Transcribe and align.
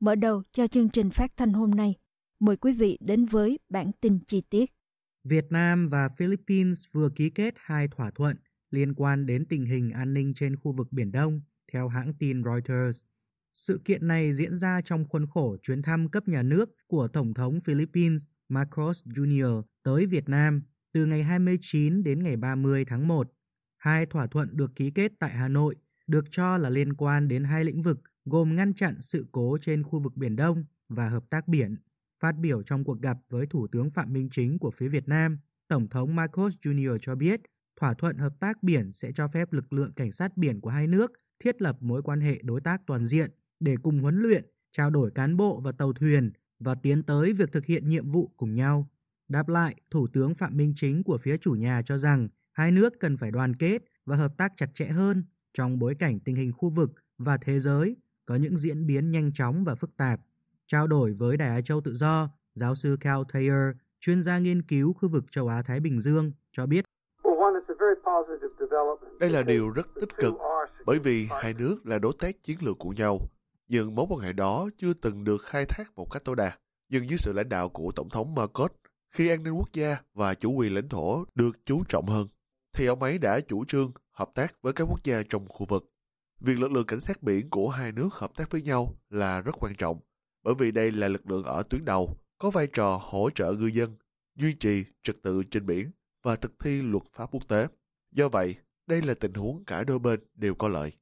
Mở 0.00 0.14
đầu 0.14 0.42
cho 0.52 0.66
chương 0.66 0.88
trình 0.88 1.10
phát 1.10 1.30
thanh 1.36 1.52
hôm 1.52 1.70
nay, 1.70 1.94
mời 2.40 2.56
quý 2.56 2.72
vị 2.72 2.98
đến 3.00 3.24
với 3.24 3.58
bản 3.68 3.90
tin 4.00 4.18
chi 4.26 4.42
tiết. 4.50 4.70
Việt 5.24 5.44
Nam 5.50 5.88
và 5.88 6.08
Philippines 6.08 6.84
vừa 6.92 7.08
ký 7.16 7.30
kết 7.30 7.54
hai 7.56 7.88
thỏa 7.88 8.10
thuận 8.10 8.36
liên 8.70 8.94
quan 8.94 9.26
đến 9.26 9.46
tình 9.48 9.66
hình 9.66 9.90
an 9.90 10.14
ninh 10.14 10.34
trên 10.34 10.56
khu 10.56 10.72
vực 10.72 10.88
Biển 10.90 11.12
Đông, 11.12 11.40
theo 11.72 11.88
hãng 11.88 12.12
tin 12.18 12.42
Reuters. 12.44 13.04
Sự 13.54 13.80
kiện 13.84 14.06
này 14.08 14.32
diễn 14.32 14.56
ra 14.56 14.80
trong 14.84 15.08
khuôn 15.08 15.26
khổ 15.26 15.56
chuyến 15.62 15.82
thăm 15.82 16.08
cấp 16.08 16.28
nhà 16.28 16.42
nước 16.42 16.70
của 16.86 17.08
Tổng 17.08 17.34
thống 17.34 17.60
Philippines 17.60 18.22
Marcos 18.48 19.04
Jr. 19.04 19.62
tới 19.82 20.06
Việt 20.06 20.28
Nam 20.28 20.62
từ 20.92 21.06
ngày 21.06 21.22
29 21.22 22.02
đến 22.02 22.22
ngày 22.22 22.36
30 22.36 22.84
tháng 22.84 23.08
1. 23.08 23.32
Hai 23.76 24.06
thỏa 24.06 24.26
thuận 24.26 24.56
được 24.56 24.70
ký 24.76 24.90
kết 24.90 25.12
tại 25.18 25.30
Hà 25.30 25.48
Nội 25.48 25.76
được 26.06 26.24
cho 26.30 26.58
là 26.58 26.70
liên 26.70 26.94
quan 26.94 27.28
đến 27.28 27.44
hai 27.44 27.64
lĩnh 27.64 27.82
vực 27.82 28.00
gồm 28.28 28.56
ngăn 28.56 28.74
chặn 28.74 29.00
sự 29.00 29.26
cố 29.32 29.58
trên 29.60 29.82
khu 29.82 29.98
vực 29.98 30.16
Biển 30.16 30.36
Đông 30.36 30.64
và 30.88 31.08
hợp 31.08 31.24
tác 31.30 31.48
biển. 31.48 31.76
Phát 32.20 32.32
biểu 32.36 32.62
trong 32.62 32.84
cuộc 32.84 33.00
gặp 33.00 33.16
với 33.30 33.46
Thủ 33.46 33.66
tướng 33.66 33.90
Phạm 33.90 34.12
Minh 34.12 34.28
Chính 34.32 34.58
của 34.58 34.70
phía 34.70 34.88
Việt 34.88 35.08
Nam, 35.08 35.38
Tổng 35.68 35.88
thống 35.88 36.16
Marcos 36.16 36.54
Jr. 36.62 36.98
cho 36.98 37.14
biết 37.14 37.40
thỏa 37.80 37.94
thuận 37.94 38.18
hợp 38.18 38.32
tác 38.40 38.62
biển 38.62 38.92
sẽ 38.92 39.12
cho 39.14 39.28
phép 39.28 39.52
lực 39.52 39.72
lượng 39.72 39.92
cảnh 39.92 40.12
sát 40.12 40.36
biển 40.36 40.60
của 40.60 40.70
hai 40.70 40.86
nước 40.86 41.12
thiết 41.44 41.62
lập 41.62 41.76
mối 41.80 42.02
quan 42.02 42.20
hệ 42.20 42.40
đối 42.42 42.60
tác 42.60 42.80
toàn 42.86 43.04
diện 43.04 43.30
để 43.60 43.76
cùng 43.82 43.98
huấn 43.98 44.22
luyện, 44.22 44.46
trao 44.72 44.90
đổi 44.90 45.10
cán 45.10 45.36
bộ 45.36 45.60
và 45.60 45.72
tàu 45.72 45.92
thuyền 45.92 46.32
và 46.58 46.74
tiến 46.74 47.02
tới 47.02 47.32
việc 47.32 47.52
thực 47.52 47.66
hiện 47.66 47.88
nhiệm 47.88 48.06
vụ 48.06 48.32
cùng 48.36 48.54
nhau. 48.54 48.90
Đáp 49.28 49.48
lại, 49.48 49.74
Thủ 49.90 50.06
tướng 50.12 50.34
Phạm 50.34 50.56
Minh 50.56 50.72
Chính 50.76 51.02
của 51.02 51.18
phía 51.18 51.36
chủ 51.36 51.52
nhà 51.52 51.82
cho 51.82 51.98
rằng 51.98 52.28
hai 52.52 52.70
nước 52.70 52.92
cần 53.00 53.16
phải 53.16 53.30
đoàn 53.30 53.56
kết 53.56 53.82
và 54.04 54.16
hợp 54.16 54.36
tác 54.36 54.52
chặt 54.56 54.74
chẽ 54.74 54.86
hơn 54.86 55.24
trong 55.52 55.78
bối 55.78 55.94
cảnh 55.94 56.20
tình 56.20 56.36
hình 56.36 56.52
khu 56.52 56.68
vực 56.68 56.90
và 57.18 57.38
thế 57.38 57.60
giới 57.60 57.96
có 58.28 58.34
những 58.34 58.56
diễn 58.56 58.86
biến 58.86 59.10
nhanh 59.10 59.32
chóng 59.32 59.64
và 59.64 59.74
phức 59.74 59.96
tạp. 59.96 60.20
Trao 60.66 60.86
đổi 60.86 61.12
với 61.12 61.36
Đài 61.36 61.48
Á 61.48 61.60
Châu 61.60 61.80
Tự 61.80 61.94
Do, 61.94 62.28
giáo 62.54 62.74
sư 62.74 62.96
Cal 63.00 63.20
Thayer, 63.28 63.76
chuyên 64.00 64.22
gia 64.22 64.38
nghiên 64.38 64.62
cứu 64.62 64.92
khu 64.92 65.08
vực 65.08 65.24
châu 65.30 65.48
Á-Thái 65.48 65.80
Bình 65.80 66.00
Dương, 66.00 66.32
cho 66.52 66.66
biết 66.66 66.84
đây 69.20 69.30
là 69.30 69.42
điều 69.42 69.70
rất 69.70 69.88
tích 69.94 70.16
cực 70.16 70.34
bởi 70.86 70.98
vì 70.98 71.28
hai 71.30 71.54
nước 71.54 71.86
là 71.86 71.98
đối 71.98 72.12
tác 72.18 72.42
chiến 72.42 72.58
lược 72.60 72.78
của 72.78 72.90
nhau. 72.90 73.18
Nhưng 73.68 73.94
mối 73.94 74.06
quan 74.08 74.20
hệ 74.20 74.32
đó 74.32 74.68
chưa 74.78 74.92
từng 74.92 75.24
được 75.24 75.42
khai 75.42 75.64
thác 75.68 75.84
một 75.96 76.10
cách 76.10 76.24
tối 76.24 76.36
đa. 76.36 76.52
Nhưng 76.88 77.08
dưới 77.08 77.18
sự 77.18 77.32
lãnh 77.32 77.48
đạo 77.48 77.68
của 77.68 77.92
Tổng 77.96 78.08
thống 78.08 78.34
Marcos, 78.34 78.70
khi 79.10 79.28
an 79.28 79.42
ninh 79.42 79.54
quốc 79.54 79.72
gia 79.72 79.96
và 80.14 80.34
chủ 80.34 80.52
quyền 80.52 80.74
lãnh 80.74 80.88
thổ 80.88 81.24
được 81.34 81.56
chú 81.64 81.82
trọng 81.88 82.06
hơn, 82.06 82.28
thì 82.72 82.86
ông 82.86 83.02
ấy 83.02 83.18
đã 83.18 83.40
chủ 83.40 83.64
trương 83.64 83.92
hợp 84.12 84.30
tác 84.34 84.62
với 84.62 84.72
các 84.72 84.84
quốc 84.84 85.04
gia 85.04 85.22
trong 85.28 85.48
khu 85.48 85.66
vực. 85.68 85.84
Việc 86.40 86.58
lực 86.58 86.72
lượng 86.72 86.86
cảnh 86.86 87.00
sát 87.00 87.22
biển 87.22 87.50
của 87.50 87.68
hai 87.68 87.92
nước 87.92 88.14
hợp 88.14 88.30
tác 88.36 88.50
với 88.50 88.62
nhau 88.62 88.94
là 89.10 89.40
rất 89.40 89.52
quan 89.60 89.74
trọng, 89.74 90.00
bởi 90.42 90.54
vì 90.58 90.70
đây 90.70 90.92
là 90.92 91.08
lực 91.08 91.30
lượng 91.30 91.44
ở 91.44 91.62
tuyến 91.70 91.84
đầu, 91.84 92.16
có 92.38 92.50
vai 92.50 92.66
trò 92.72 93.00
hỗ 93.02 93.30
trợ 93.30 93.52
ngư 93.52 93.66
dân, 93.66 93.96
duy 94.36 94.54
trì 94.54 94.84
trật 95.02 95.16
tự 95.22 95.42
trên 95.50 95.66
biển 95.66 95.90
và 96.22 96.36
thực 96.36 96.58
thi 96.58 96.82
luật 96.82 97.02
pháp 97.12 97.26
quốc 97.32 97.48
tế. 97.48 97.68
Do 98.12 98.28
vậy, 98.28 98.56
đây 98.86 99.02
là 99.02 99.14
tình 99.14 99.34
huống 99.34 99.64
cả 99.64 99.84
đôi 99.84 99.98
bên 99.98 100.20
đều 100.34 100.54
có 100.54 100.68
lợi. 100.68 100.92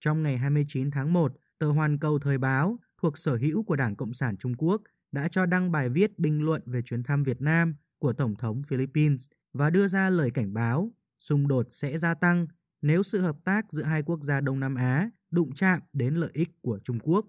Trong 0.00 0.22
ngày 0.22 0.38
29 0.38 0.90
tháng 0.90 1.12
1, 1.12 1.32
tờ 1.58 1.66
Hoàn 1.66 1.98
Cầu 1.98 2.18
Thời 2.18 2.38
báo 2.38 2.78
thuộc 3.02 3.18
sở 3.18 3.36
hữu 3.36 3.62
của 3.62 3.76
Đảng 3.76 3.96
Cộng 3.96 4.14
sản 4.14 4.36
Trung 4.36 4.54
Quốc 4.58 4.82
đã 5.12 5.28
cho 5.28 5.46
đăng 5.46 5.72
bài 5.72 5.88
viết 5.88 6.18
bình 6.18 6.42
luận 6.42 6.62
về 6.66 6.82
chuyến 6.82 7.02
thăm 7.02 7.22
Việt 7.22 7.40
Nam 7.40 7.74
của 7.98 8.12
Tổng 8.12 8.36
thống 8.36 8.62
Philippines 8.62 9.28
và 9.52 9.70
đưa 9.70 9.88
ra 9.88 10.10
lời 10.10 10.30
cảnh 10.30 10.54
báo 10.54 10.90
xung 11.18 11.48
đột 11.48 11.66
sẽ 11.70 11.98
gia 11.98 12.14
tăng 12.14 12.46
nếu 12.82 13.02
sự 13.02 13.20
hợp 13.20 13.36
tác 13.44 13.64
giữa 13.68 13.82
hai 13.82 14.02
quốc 14.02 14.20
gia 14.22 14.40
Đông 14.40 14.60
Nam 14.60 14.74
Á 14.74 15.10
đụng 15.30 15.50
chạm 15.56 15.80
đến 15.92 16.14
lợi 16.14 16.30
ích 16.34 16.48
của 16.62 16.78
Trung 16.84 16.98
Quốc. 17.02 17.26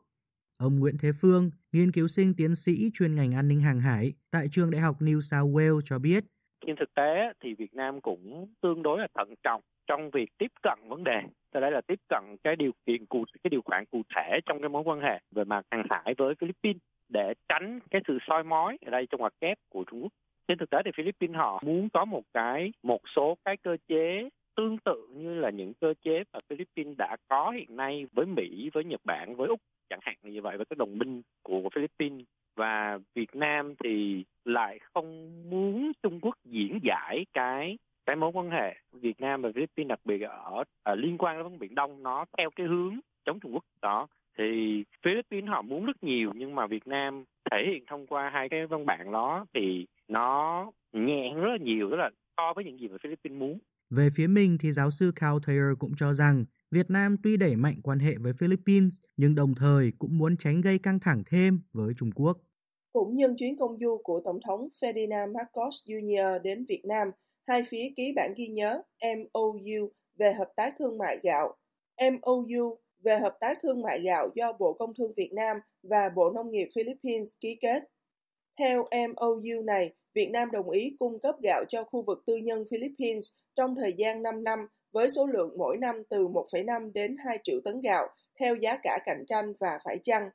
Ông 0.58 0.80
Nguyễn 0.80 0.96
Thế 1.02 1.12
Phương, 1.22 1.52
nghiên 1.72 1.92
cứu 1.92 2.08
sinh 2.08 2.34
tiến 2.38 2.56
sĩ 2.56 2.90
chuyên 2.94 3.16
ngành 3.16 3.32
an 3.32 3.48
ninh 3.48 3.62
hàng 3.62 3.80
hải 3.80 4.14
tại 4.32 4.48
trường 4.52 4.72
Đại 4.72 4.82
học 4.82 4.96
New 5.00 5.22
South 5.22 5.56
Wales 5.56 5.82
cho 5.86 6.00
biết. 6.00 6.24
Trên 6.66 6.76
thực 6.80 6.94
tế 6.94 7.34
thì 7.44 7.54
Việt 7.54 7.74
Nam 7.74 8.02
cũng 8.02 8.54
tương 8.62 8.84
đối 8.84 9.00
là 9.00 9.08
thận 9.16 9.34
trọng 9.44 9.62
trong 9.88 10.10
việc 10.10 10.38
tiếp 10.38 10.52
cận 10.64 10.80
vấn 10.88 11.04
đề. 11.04 11.22
Đây 11.54 11.72
là 11.72 11.82
tiếp 11.88 12.00
cận 12.10 12.24
cái 12.44 12.56
điều 12.56 12.72
kiện 12.86 13.06
cụ 13.06 13.26
cái 13.44 13.50
điều 13.50 13.62
khoản 13.66 13.86
cụ 13.86 14.02
thể 14.16 14.40
trong 14.46 14.60
cái 14.62 14.70
mối 14.70 14.84
quan 14.86 15.00
hệ 15.00 15.20
về 15.32 15.44
mặt 15.44 15.66
hàng 15.72 15.86
hải 15.90 16.16
với 16.18 16.36
Philippines 16.40 16.82
để 17.10 17.34
tránh 17.50 17.80
cái 17.92 18.02
sự 18.08 18.18
soi 18.28 18.44
mói 18.44 18.78
ở 18.86 18.92
đây 18.92 19.08
trong 19.10 19.22
hoạt 19.22 19.34
kép 19.42 19.58
của 19.70 19.84
Trung 19.92 20.02
Quốc. 20.04 20.12
Trên 20.48 20.58
thực 20.58 20.70
tế 20.70 20.78
thì 20.86 20.92
Philippines 20.98 21.36
họ 21.36 21.64
muốn 21.66 21.90
có 21.90 22.06
một 22.06 22.24
cái 22.34 22.72
một 22.84 23.02
số 23.16 23.38
cái 23.46 23.58
cơ 23.58 23.78
chế 23.88 24.30
tương 24.56 24.78
tự 24.78 25.08
như 25.16 25.34
là 25.34 25.50
những 25.50 25.74
cơ 25.74 25.94
chế 26.02 26.24
mà 26.34 26.40
Philippines 26.50 26.98
đã 26.98 27.18
có 27.28 27.52
hiện 27.52 27.76
nay 27.76 28.06
với 28.12 28.26
Mỹ, 28.26 28.70
với 28.74 28.84
Nhật 28.84 29.02
Bản, 29.06 29.36
với 29.36 29.48
Úc 29.48 29.60
chẳng 29.90 30.00
hạn 30.02 30.16
như 30.24 30.42
vậy 30.42 30.58
với 30.58 30.66
các 30.66 30.78
đồng 30.78 30.98
minh 30.98 31.22
của 31.44 31.70
Philippines. 31.76 32.26
Và 32.56 33.00
Việt 33.16 33.36
Nam 33.36 33.76
thì 33.84 34.24
lại 34.46 34.80
không 34.94 35.32
muốn 35.50 35.92
Trung 36.04 36.20
Quốc 36.22 36.36
diễn 36.46 36.80
giải 36.84 37.26
cái 37.34 37.78
cái 38.06 38.16
mối 38.16 38.32
quan 38.34 38.50
hệ 38.50 38.76
Việt 38.92 39.22
Nam 39.22 39.42
và 39.42 39.52
Philippines 39.56 39.90
đặc 39.90 40.00
biệt 40.06 40.22
ở, 40.22 40.64
ở 40.84 40.96
liên 40.96 41.18
quan 41.18 41.44
đến 41.44 41.60
Biển 41.60 41.76
Đông 41.76 42.04
nó 42.04 42.26
theo 42.38 42.50
cái 42.50 42.68
hướng 42.68 43.00
chống 43.26 43.40
Trung 43.40 43.54
Quốc. 43.54 43.64
Đó 43.82 44.08
thì 44.38 44.84
Philippines 45.02 45.50
họ 45.50 45.62
muốn 45.62 45.86
rất 45.86 46.04
nhiều 46.04 46.32
nhưng 46.36 46.56
mà 46.56 46.68
Việt 46.68 46.88
Nam 46.88 47.24
thể 47.52 47.64
hiện 47.68 47.84
thông 47.88 48.08
qua 48.08 48.30
hai 48.30 48.50
cái 48.50 48.68
văn 48.68 48.86
bản 48.86 49.12
đó 49.12 49.46
thì 49.54 49.86
nó 50.08 50.72
nhẹ 50.94 51.34
rất 51.36 51.50
là 51.50 51.58
nhiều 51.58 51.90
rất 51.90 51.98
là 51.98 52.10
so 52.38 52.54
với 52.54 52.64
những 52.64 52.80
gì 52.80 52.88
mà 52.88 52.98
Philippines 53.04 53.40
muốn 53.40 53.60
về 53.92 54.10
phía 54.16 54.28
mình 54.28 54.58
thì 54.62 54.72
giáo 54.72 54.92
sư 54.92 55.12
Carl 55.16 55.38
Thayer 55.46 55.78
cũng 55.80 55.92
cho 55.98 56.14
rằng 56.14 56.46
Việt 56.72 56.90
Nam 56.90 57.18
tuy 57.24 57.38
đẩy 57.38 57.56
mạnh 57.56 57.76
quan 57.84 58.00
hệ 58.00 58.16
với 58.18 58.34
Philippines 58.40 58.94
nhưng 59.18 59.36
đồng 59.36 59.56
thời 59.56 59.92
cũng 60.00 60.18
muốn 60.18 60.38
tránh 60.38 60.62
gây 60.62 60.80
căng 60.80 61.00
thẳng 61.00 61.24
thêm 61.32 61.62
với 61.74 61.94
Trung 61.98 62.12
Quốc. 62.16 62.38
Cũng 62.94 63.16
nhân 63.16 63.36
chuyến 63.38 63.58
công 63.58 63.80
du 63.80 64.02
của 64.04 64.22
Tổng 64.26 64.40
thống 64.48 64.68
Ferdinand 64.68 65.34
Marcos 65.34 65.76
Jr. 65.86 66.42
đến 66.42 66.66
Việt 66.70 66.82
Nam, 66.86 67.12
hai 67.48 67.64
phía 67.70 67.90
ký 67.96 68.14
bản 68.16 68.34
ghi 68.38 68.48
nhớ 68.48 68.82
MOU 69.04 69.92
về 70.20 70.34
hợp 70.34 70.52
tác 70.56 70.74
thương 70.80 70.98
mại 70.98 71.20
gạo. 71.24 71.56
MOU 72.02 72.78
về 73.04 73.18
hợp 73.18 73.38
tác 73.40 73.58
thương 73.64 73.82
mại 73.82 74.00
gạo 74.02 74.30
do 74.36 74.54
Bộ 74.60 74.74
Công 74.74 74.94
Thương 74.98 75.14
Việt 75.18 75.30
Nam 75.34 75.58
và 75.84 76.10
Bộ 76.16 76.32
Nông 76.36 76.52
nghiệp 76.52 76.68
Philippines 76.76 77.30
ký 77.40 77.58
kết. 77.62 77.84
Theo 78.60 78.88
MOU 78.92 79.64
này, 79.66 79.94
Việt 80.14 80.30
Nam 80.34 80.52
đồng 80.52 80.70
ý 80.70 80.96
cung 81.00 81.20
cấp 81.20 81.36
gạo 81.44 81.64
cho 81.70 81.84
khu 81.84 82.04
vực 82.08 82.24
tư 82.26 82.38
nhân 82.38 82.64
Philippines 82.72 83.28
trong 83.62 83.76
thời 83.76 83.94
gian 83.98 84.24
5 84.24 84.44
năm 84.44 84.60
với 84.92 85.10
số 85.16 85.28
lượng 85.28 85.56
mỗi 85.58 85.78
năm 85.78 86.04
từ 86.10 86.28
1,5 86.28 86.92
đến 86.94 87.16
2 87.26 87.40
triệu 87.44 87.60
tấn 87.64 87.82
gạo 87.82 88.08
theo 88.40 88.56
giá 88.56 88.78
cả 88.84 89.00
cạnh 89.06 89.24
tranh 89.28 89.54
và 89.60 89.80
phải 89.86 89.98
chăng. 90.04 90.30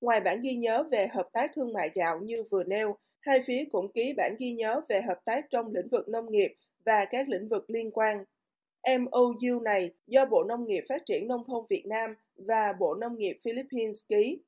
Ngoài 0.00 0.20
bản 0.20 0.40
ghi 0.40 0.54
nhớ 0.54 0.84
về 0.90 1.06
hợp 1.06 1.28
tác 1.32 1.50
thương 1.56 1.72
mại 1.72 1.90
gạo 1.94 2.20
như 2.22 2.42
vừa 2.50 2.64
nêu, 2.64 2.96
hai 3.20 3.40
phía 3.44 3.64
cũng 3.70 3.92
ký 3.92 4.14
bản 4.16 4.36
ghi 4.38 4.52
nhớ 4.52 4.80
về 4.88 5.02
hợp 5.02 5.18
tác 5.24 5.50
trong 5.50 5.72
lĩnh 5.72 5.88
vực 5.88 6.08
nông 6.08 6.30
nghiệp 6.30 6.54
và 6.84 7.04
các 7.04 7.28
lĩnh 7.28 7.48
vực 7.48 7.70
liên 7.70 7.90
quan. 7.90 8.24
MOU 8.98 9.60
này 9.60 9.90
do 10.06 10.24
Bộ 10.24 10.44
Nông 10.44 10.66
nghiệp 10.66 10.84
Phát 10.88 11.02
triển 11.06 11.28
Nông 11.28 11.44
thôn 11.46 11.64
Việt 11.70 11.84
Nam 11.86 12.14
và 12.36 12.72
Bộ 12.80 12.94
Nông 12.94 13.18
nghiệp 13.18 13.36
Philippines 13.44 14.00
ký. 14.08 14.38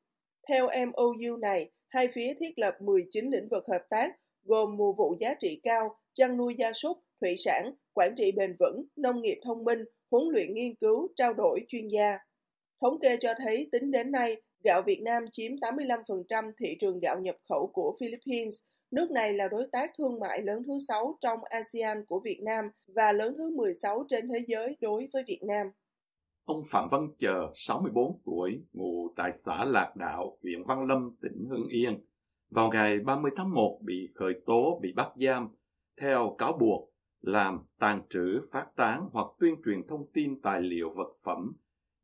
Theo 0.48 0.68
MOU 0.86 1.36
này, 1.36 1.70
hai 1.88 2.08
phía 2.08 2.34
thiết 2.40 2.58
lập 2.58 2.76
19 2.80 3.30
lĩnh 3.30 3.48
vực 3.48 3.64
hợp 3.68 3.82
tác 3.90 4.16
gồm 4.44 4.76
mùa 4.76 4.92
vụ 4.92 5.16
giá 5.20 5.34
trị 5.34 5.60
cao, 5.62 5.98
chăn 6.12 6.36
nuôi 6.36 6.54
gia 6.58 6.72
súc, 6.72 6.98
thủy 7.20 7.34
sản, 7.36 7.72
quản 7.94 8.14
trị 8.16 8.32
bền 8.32 8.56
vững, 8.58 8.84
nông 8.96 9.22
nghiệp 9.22 9.38
thông 9.44 9.64
minh, 9.64 9.84
huấn 10.10 10.24
luyện 10.32 10.54
nghiên 10.54 10.74
cứu, 10.74 11.08
trao 11.16 11.34
đổi 11.34 11.60
chuyên 11.68 11.88
gia. 11.88 12.18
Thống 12.80 13.00
kê 13.00 13.16
cho 13.16 13.32
thấy 13.38 13.68
tính 13.72 13.90
đến 13.90 14.10
nay, 14.10 14.42
gạo 14.64 14.82
Việt 14.86 15.02
Nam 15.02 15.24
chiếm 15.32 15.52
85% 15.52 16.52
thị 16.60 16.76
trường 16.80 16.98
gạo 16.98 17.20
nhập 17.20 17.36
khẩu 17.48 17.70
của 17.72 17.96
Philippines. 18.00 18.54
Nước 18.90 19.10
này 19.10 19.32
là 19.32 19.48
đối 19.48 19.66
tác 19.72 19.90
thương 19.98 20.20
mại 20.20 20.42
lớn 20.42 20.62
thứ 20.66 20.78
6 20.88 21.18
trong 21.20 21.38
ASEAN 21.44 22.04
của 22.06 22.20
Việt 22.24 22.40
Nam 22.42 22.64
và 22.94 23.12
lớn 23.12 23.34
thứ 23.38 23.50
16 23.56 24.04
trên 24.08 24.28
thế 24.28 24.44
giới 24.46 24.76
đối 24.80 25.08
với 25.12 25.24
Việt 25.26 25.40
Nam. 25.42 25.66
Ông 26.44 26.62
Phạm 26.70 26.88
Văn 26.90 27.08
Chờ, 27.18 27.50
64 27.54 28.20
tuổi, 28.24 28.60
ngụ 28.72 29.08
tại 29.16 29.32
xã 29.32 29.64
Lạc 29.64 29.92
Đạo, 29.96 30.38
huyện 30.42 30.64
Văn 30.66 30.86
Lâm, 30.86 31.16
tỉnh 31.22 31.46
Hưng 31.50 31.68
Yên, 31.68 32.04
vào 32.50 32.70
ngày 32.70 32.98
30 32.98 33.30
tháng 33.36 33.54
1 33.54 33.80
bị 33.82 34.08
khởi 34.14 34.34
tố 34.46 34.78
bị 34.82 34.92
bắt 34.96 35.08
giam 35.16 35.48
theo 36.00 36.34
cáo 36.38 36.52
buộc 36.52 36.90
làm 37.26 37.58
tàn 37.78 38.02
trữ, 38.10 38.40
phát 38.52 38.66
tán 38.76 39.08
hoặc 39.12 39.26
tuyên 39.38 39.54
truyền 39.64 39.86
thông 39.86 40.06
tin 40.12 40.40
tài 40.40 40.60
liệu 40.60 40.90
vật 40.90 41.12
phẩm 41.24 41.52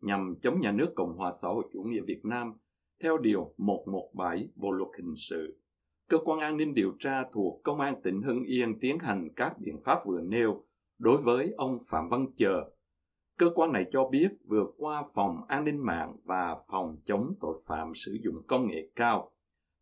nhằm 0.01 0.35
chống 0.43 0.61
nhà 0.61 0.73
nước 0.73 0.93
Cộng 0.97 1.17
hòa 1.17 1.31
xã 1.43 1.49
hội 1.49 1.65
chủ 1.73 1.83
nghĩa 1.83 2.01
Việt 2.07 2.21
Nam 2.25 2.53
theo 3.03 3.19
Điều 3.19 3.55
117 3.57 4.49
Bộ 4.55 4.71
Luật 4.71 4.89
Hình 4.97 5.15
sự. 5.17 5.59
Cơ 6.09 6.19
quan 6.25 6.41
an 6.41 6.57
ninh 6.57 6.75
điều 6.75 6.93
tra 6.99 7.25
thuộc 7.33 7.61
Công 7.65 7.81
an 7.81 8.03
tỉnh 8.03 8.23
Hưng 8.23 8.45
Yên 8.45 8.81
tiến 8.81 8.99
hành 8.99 9.29
các 9.37 9.59
biện 9.59 9.81
pháp 9.85 9.99
vừa 10.07 10.21
nêu 10.21 10.65
đối 10.99 11.23
với 11.23 11.55
ông 11.57 11.79
Phạm 11.87 12.09
Văn 12.09 12.27
Chờ. 12.37 12.71
Cơ 13.39 13.51
quan 13.55 13.73
này 13.73 13.85
cho 13.91 14.09
biết 14.09 14.29
vừa 14.45 14.67
qua 14.77 15.05
Phòng 15.15 15.37
An 15.49 15.65
ninh 15.65 15.87
mạng 15.87 16.17
và 16.25 16.57
Phòng 16.69 16.97
chống 17.05 17.35
tội 17.41 17.59
phạm 17.67 17.93
sử 17.95 18.19
dụng 18.25 18.43
công 18.47 18.67
nghệ 18.67 18.89
cao 18.95 19.33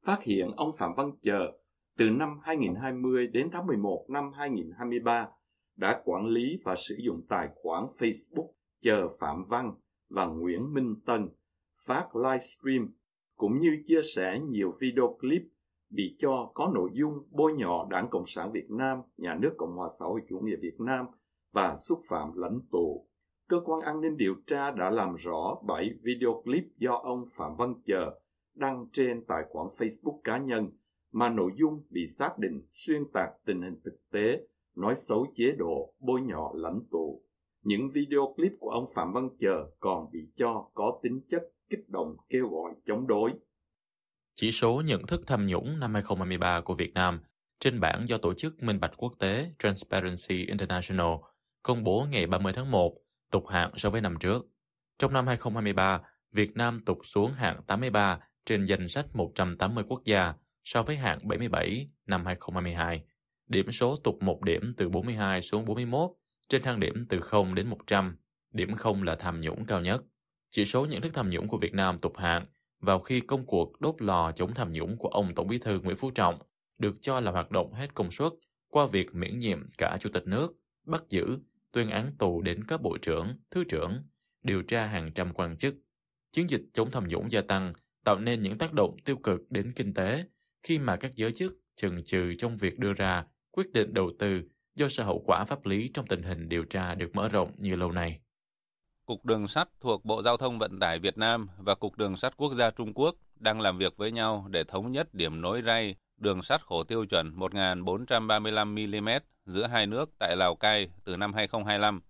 phát 0.04 0.22
hiện 0.22 0.50
ông 0.56 0.72
Phạm 0.78 0.94
Văn 0.96 1.12
Chờ 1.22 1.52
từ 1.96 2.10
năm 2.10 2.38
2020 2.42 3.26
đến 3.26 3.48
tháng 3.52 3.66
11 3.66 4.04
năm 4.08 4.32
2023 4.32 5.28
đã 5.76 6.02
quản 6.04 6.26
lý 6.26 6.58
và 6.64 6.76
sử 6.76 6.96
dụng 7.04 7.22
tài 7.28 7.48
khoản 7.54 7.84
Facebook 7.84 8.48
Chờ 8.80 9.08
Phạm 9.18 9.44
Văn 9.44 9.74
và 10.08 10.26
Nguyễn 10.26 10.74
Minh 10.74 10.94
Tân 11.06 11.28
phát 11.86 12.16
livestream 12.16 12.88
cũng 13.36 13.58
như 13.58 13.82
chia 13.84 14.00
sẻ 14.14 14.40
nhiều 14.48 14.74
video 14.80 15.16
clip 15.20 15.42
bị 15.90 16.16
cho 16.18 16.50
có 16.54 16.70
nội 16.74 16.90
dung 16.92 17.28
bôi 17.30 17.52
nhọ 17.52 17.86
Đảng 17.90 18.08
Cộng 18.10 18.26
sản 18.26 18.52
Việt 18.52 18.70
Nam, 18.70 18.98
Nhà 19.16 19.34
nước 19.34 19.54
Cộng 19.58 19.76
hòa 19.76 19.88
xã 19.98 20.06
hội 20.06 20.20
chủ 20.28 20.40
nghĩa 20.40 20.56
Việt 20.56 20.80
Nam 20.80 21.06
và 21.52 21.74
xúc 21.74 22.00
phạm 22.08 22.32
lãnh 22.36 22.60
tụ. 22.72 23.06
Cơ 23.48 23.60
quan 23.64 23.80
an 23.80 24.00
ninh 24.00 24.16
điều 24.16 24.34
tra 24.46 24.70
đã 24.70 24.90
làm 24.90 25.14
rõ 25.14 25.60
7 25.66 25.90
video 26.02 26.42
clip 26.44 26.64
do 26.76 26.94
ông 26.94 27.24
Phạm 27.32 27.56
Văn 27.56 27.74
Chờ 27.84 28.20
đăng 28.54 28.86
trên 28.92 29.24
tài 29.24 29.42
khoản 29.48 29.66
Facebook 29.66 30.20
cá 30.24 30.38
nhân 30.38 30.70
mà 31.12 31.28
nội 31.28 31.50
dung 31.56 31.82
bị 31.90 32.06
xác 32.06 32.38
định 32.38 32.62
xuyên 32.70 33.02
tạc 33.12 33.28
tình 33.46 33.62
hình 33.62 33.80
thực 33.84 34.10
tế, 34.12 34.40
nói 34.76 34.94
xấu 34.94 35.26
chế 35.36 35.52
độ, 35.58 35.94
bôi 35.98 36.20
nhọ 36.20 36.52
lãnh 36.54 36.80
tụ. 36.90 37.22
Những 37.62 37.90
video 37.90 38.34
clip 38.36 38.52
của 38.60 38.70
ông 38.70 38.86
Phạm 38.94 39.12
Văn 39.12 39.28
Chờ 39.38 39.70
còn 39.80 40.10
bị 40.12 40.20
cho 40.36 40.70
có 40.74 41.00
tính 41.02 41.20
chất 41.28 41.42
kích 41.70 41.88
động 41.88 42.16
kêu 42.28 42.48
gọi 42.48 42.72
chống 42.86 43.06
đối. 43.06 43.32
Chỉ 44.34 44.50
số 44.50 44.82
nhận 44.86 45.06
thức 45.06 45.20
tham 45.26 45.46
nhũng 45.46 45.80
năm 45.80 45.94
2023 45.94 46.60
của 46.60 46.74
Việt 46.74 46.94
Nam 46.94 47.20
trên 47.60 47.80
bảng 47.80 48.08
do 48.08 48.18
Tổ 48.18 48.34
chức 48.34 48.62
Minh 48.62 48.80
bạch 48.80 48.92
Quốc 48.96 49.12
tế 49.18 49.50
Transparency 49.58 50.46
International 50.46 51.12
công 51.62 51.84
bố 51.84 52.06
ngày 52.10 52.26
30 52.26 52.52
tháng 52.56 52.70
1 52.70 52.96
tụt 53.30 53.42
hạng 53.48 53.70
so 53.76 53.90
với 53.90 54.00
năm 54.00 54.16
trước. 54.20 54.46
Trong 54.98 55.12
năm 55.12 55.26
2023, 55.26 56.00
Việt 56.32 56.56
Nam 56.56 56.80
tụt 56.86 56.98
xuống 57.04 57.32
hạng 57.32 57.62
83 57.66 58.18
trên 58.44 58.64
danh 58.64 58.88
sách 58.88 59.06
180 59.14 59.84
quốc 59.88 60.04
gia 60.04 60.34
so 60.64 60.82
với 60.82 60.96
hạng 60.96 61.28
77 61.28 61.88
năm 62.06 62.26
2022. 62.26 63.02
Điểm 63.46 63.72
số 63.72 63.96
tụt 63.96 64.14
một 64.20 64.42
điểm 64.42 64.74
từ 64.76 64.88
42 64.88 65.42
xuống 65.42 65.64
41 65.64 66.10
trên 66.48 66.62
thang 66.62 66.80
điểm 66.80 67.06
từ 67.08 67.20
0 67.20 67.54
đến 67.54 67.68
100. 67.68 68.16
Điểm 68.52 68.74
0 68.74 69.02
là 69.02 69.14
tham 69.14 69.40
nhũng 69.40 69.64
cao 69.66 69.80
nhất. 69.80 70.02
Chỉ 70.50 70.64
số 70.64 70.86
nhận 70.86 71.00
thức 71.00 71.14
tham 71.14 71.30
nhũng 71.30 71.48
của 71.48 71.58
Việt 71.58 71.74
Nam 71.74 71.98
tụt 71.98 72.16
hạng 72.16 72.46
vào 72.80 72.98
khi 72.98 73.20
công 73.20 73.46
cuộc 73.46 73.80
đốt 73.80 74.02
lò 74.02 74.32
chống 74.32 74.54
tham 74.54 74.72
nhũng 74.72 74.96
của 74.98 75.08
ông 75.08 75.34
Tổng 75.34 75.48
bí 75.48 75.58
thư 75.58 75.80
Nguyễn 75.80 75.96
Phú 75.96 76.10
Trọng 76.10 76.38
được 76.78 76.96
cho 77.00 77.20
là 77.20 77.30
hoạt 77.30 77.50
động 77.50 77.72
hết 77.72 77.94
công 77.94 78.10
suất 78.10 78.32
qua 78.68 78.86
việc 78.86 79.14
miễn 79.14 79.38
nhiệm 79.38 79.70
cả 79.78 79.98
chủ 80.00 80.10
tịch 80.12 80.26
nước, 80.26 80.52
bắt 80.86 81.04
giữ, 81.08 81.38
tuyên 81.72 81.90
án 81.90 82.12
tù 82.18 82.42
đến 82.42 82.64
các 82.68 82.82
bộ 82.82 82.98
trưởng, 83.02 83.38
thứ 83.50 83.64
trưởng, 83.64 84.02
điều 84.42 84.62
tra 84.62 84.86
hàng 84.86 85.12
trăm 85.14 85.34
quan 85.34 85.56
chức. 85.56 85.74
Chiến 86.32 86.50
dịch 86.50 86.62
chống 86.72 86.90
tham 86.90 87.08
nhũng 87.08 87.30
gia 87.30 87.40
tăng 87.40 87.72
tạo 88.04 88.18
nên 88.18 88.42
những 88.42 88.58
tác 88.58 88.72
động 88.72 88.96
tiêu 89.04 89.16
cực 89.16 89.40
đến 89.50 89.72
kinh 89.76 89.94
tế 89.94 90.24
khi 90.62 90.78
mà 90.78 90.96
các 90.96 91.14
giới 91.14 91.32
chức 91.32 91.56
chần 91.76 92.04
chừ 92.04 92.34
trong 92.38 92.56
việc 92.56 92.78
đưa 92.78 92.92
ra 92.92 93.24
quyết 93.50 93.72
định 93.72 93.94
đầu 93.94 94.12
tư 94.18 94.42
do 94.74 94.88
sợ 94.88 95.04
hậu 95.04 95.22
quả 95.26 95.44
pháp 95.44 95.66
lý 95.66 95.90
trong 95.94 96.06
tình 96.06 96.22
hình 96.22 96.48
điều 96.48 96.64
tra 96.64 96.94
được 96.94 97.10
mở 97.14 97.28
rộng 97.28 97.52
như 97.56 97.76
lâu 97.76 97.92
nay. 97.92 98.20
Cục 99.06 99.24
Đường 99.24 99.48
sắt 99.48 99.68
thuộc 99.80 100.04
Bộ 100.04 100.22
Giao 100.22 100.36
thông 100.36 100.58
Vận 100.58 100.80
tải 100.80 100.98
Việt 100.98 101.18
Nam 101.18 101.48
và 101.58 101.74
Cục 101.74 101.96
Đường 101.96 102.16
sắt 102.16 102.36
Quốc 102.36 102.54
gia 102.54 102.70
Trung 102.70 102.92
Quốc 102.94 103.16
đang 103.34 103.60
làm 103.60 103.78
việc 103.78 103.96
với 103.96 104.12
nhau 104.12 104.46
để 104.50 104.64
thống 104.64 104.92
nhất 104.92 105.14
điểm 105.14 105.40
nối 105.40 105.62
ray 105.66 105.96
đường 106.16 106.42
sắt 106.42 106.62
khổ 106.62 106.84
tiêu 106.84 107.04
chuẩn 107.04 107.38
1.435mm 107.38 109.20
giữa 109.46 109.66
hai 109.66 109.86
nước 109.86 110.10
tại 110.18 110.36
Lào 110.36 110.56
Cai 110.56 110.90
từ 111.04 111.16
năm 111.16 111.32
2025. 111.32 112.00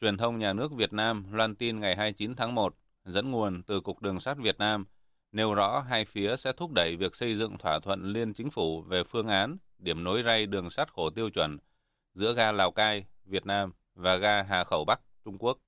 Truyền 0.00 0.16
thông 0.16 0.38
nhà 0.38 0.52
nước 0.52 0.72
Việt 0.72 0.92
Nam 0.92 1.32
loan 1.32 1.54
tin 1.54 1.80
ngày 1.80 1.96
29 1.96 2.34
tháng 2.34 2.54
1 2.54 2.74
dẫn 3.04 3.30
nguồn 3.30 3.62
từ 3.62 3.80
Cục 3.80 4.02
Đường 4.02 4.20
sắt 4.20 4.38
Việt 4.38 4.58
Nam 4.58 4.84
nêu 5.32 5.54
rõ 5.54 5.80
hai 5.80 6.04
phía 6.04 6.36
sẽ 6.36 6.52
thúc 6.52 6.72
đẩy 6.72 6.96
việc 6.96 7.14
xây 7.14 7.36
dựng 7.36 7.58
thỏa 7.58 7.78
thuận 7.78 8.12
liên 8.12 8.32
chính 8.32 8.50
phủ 8.50 8.82
về 8.82 9.04
phương 9.04 9.28
án 9.28 9.56
điểm 9.78 10.04
nối 10.04 10.22
ray 10.22 10.46
đường 10.46 10.70
sắt 10.70 10.92
khổ 10.92 11.10
tiêu 11.10 11.30
chuẩn 11.30 11.58
giữa 12.14 12.34
ga 12.34 12.52
Lào 12.52 12.72
Cai, 12.72 13.04
Việt 13.24 13.46
Nam 13.46 13.72
và 13.94 14.16
ga 14.16 14.42
Hà 14.42 14.64
Khẩu 14.64 14.84
Bắc, 14.84 15.00
Trung 15.24 15.38
Quốc. 15.38 15.58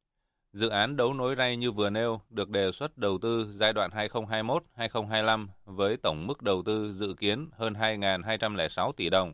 Dự 0.53 0.69
án 0.69 0.97
đấu 0.97 1.15
nối 1.15 1.35
ray 1.37 1.57
như 1.57 1.73
vừa 1.73 1.91
nêu 1.91 2.21
được 2.31 2.51
đề 2.51 2.73
xuất 2.73 2.99
đầu 2.99 3.19
tư 3.23 3.47
giai 3.57 3.73
đoạn 3.73 3.91
2021-2025 3.91 5.49
với 5.65 5.97
tổng 5.97 6.27
mức 6.27 6.43
đầu 6.43 6.63
tư 6.63 6.93
dự 6.93 7.15
kiến 7.15 7.51
hơn 7.53 7.73
2.206 7.73 8.93
tỷ 8.93 9.11
đồng. 9.11 9.33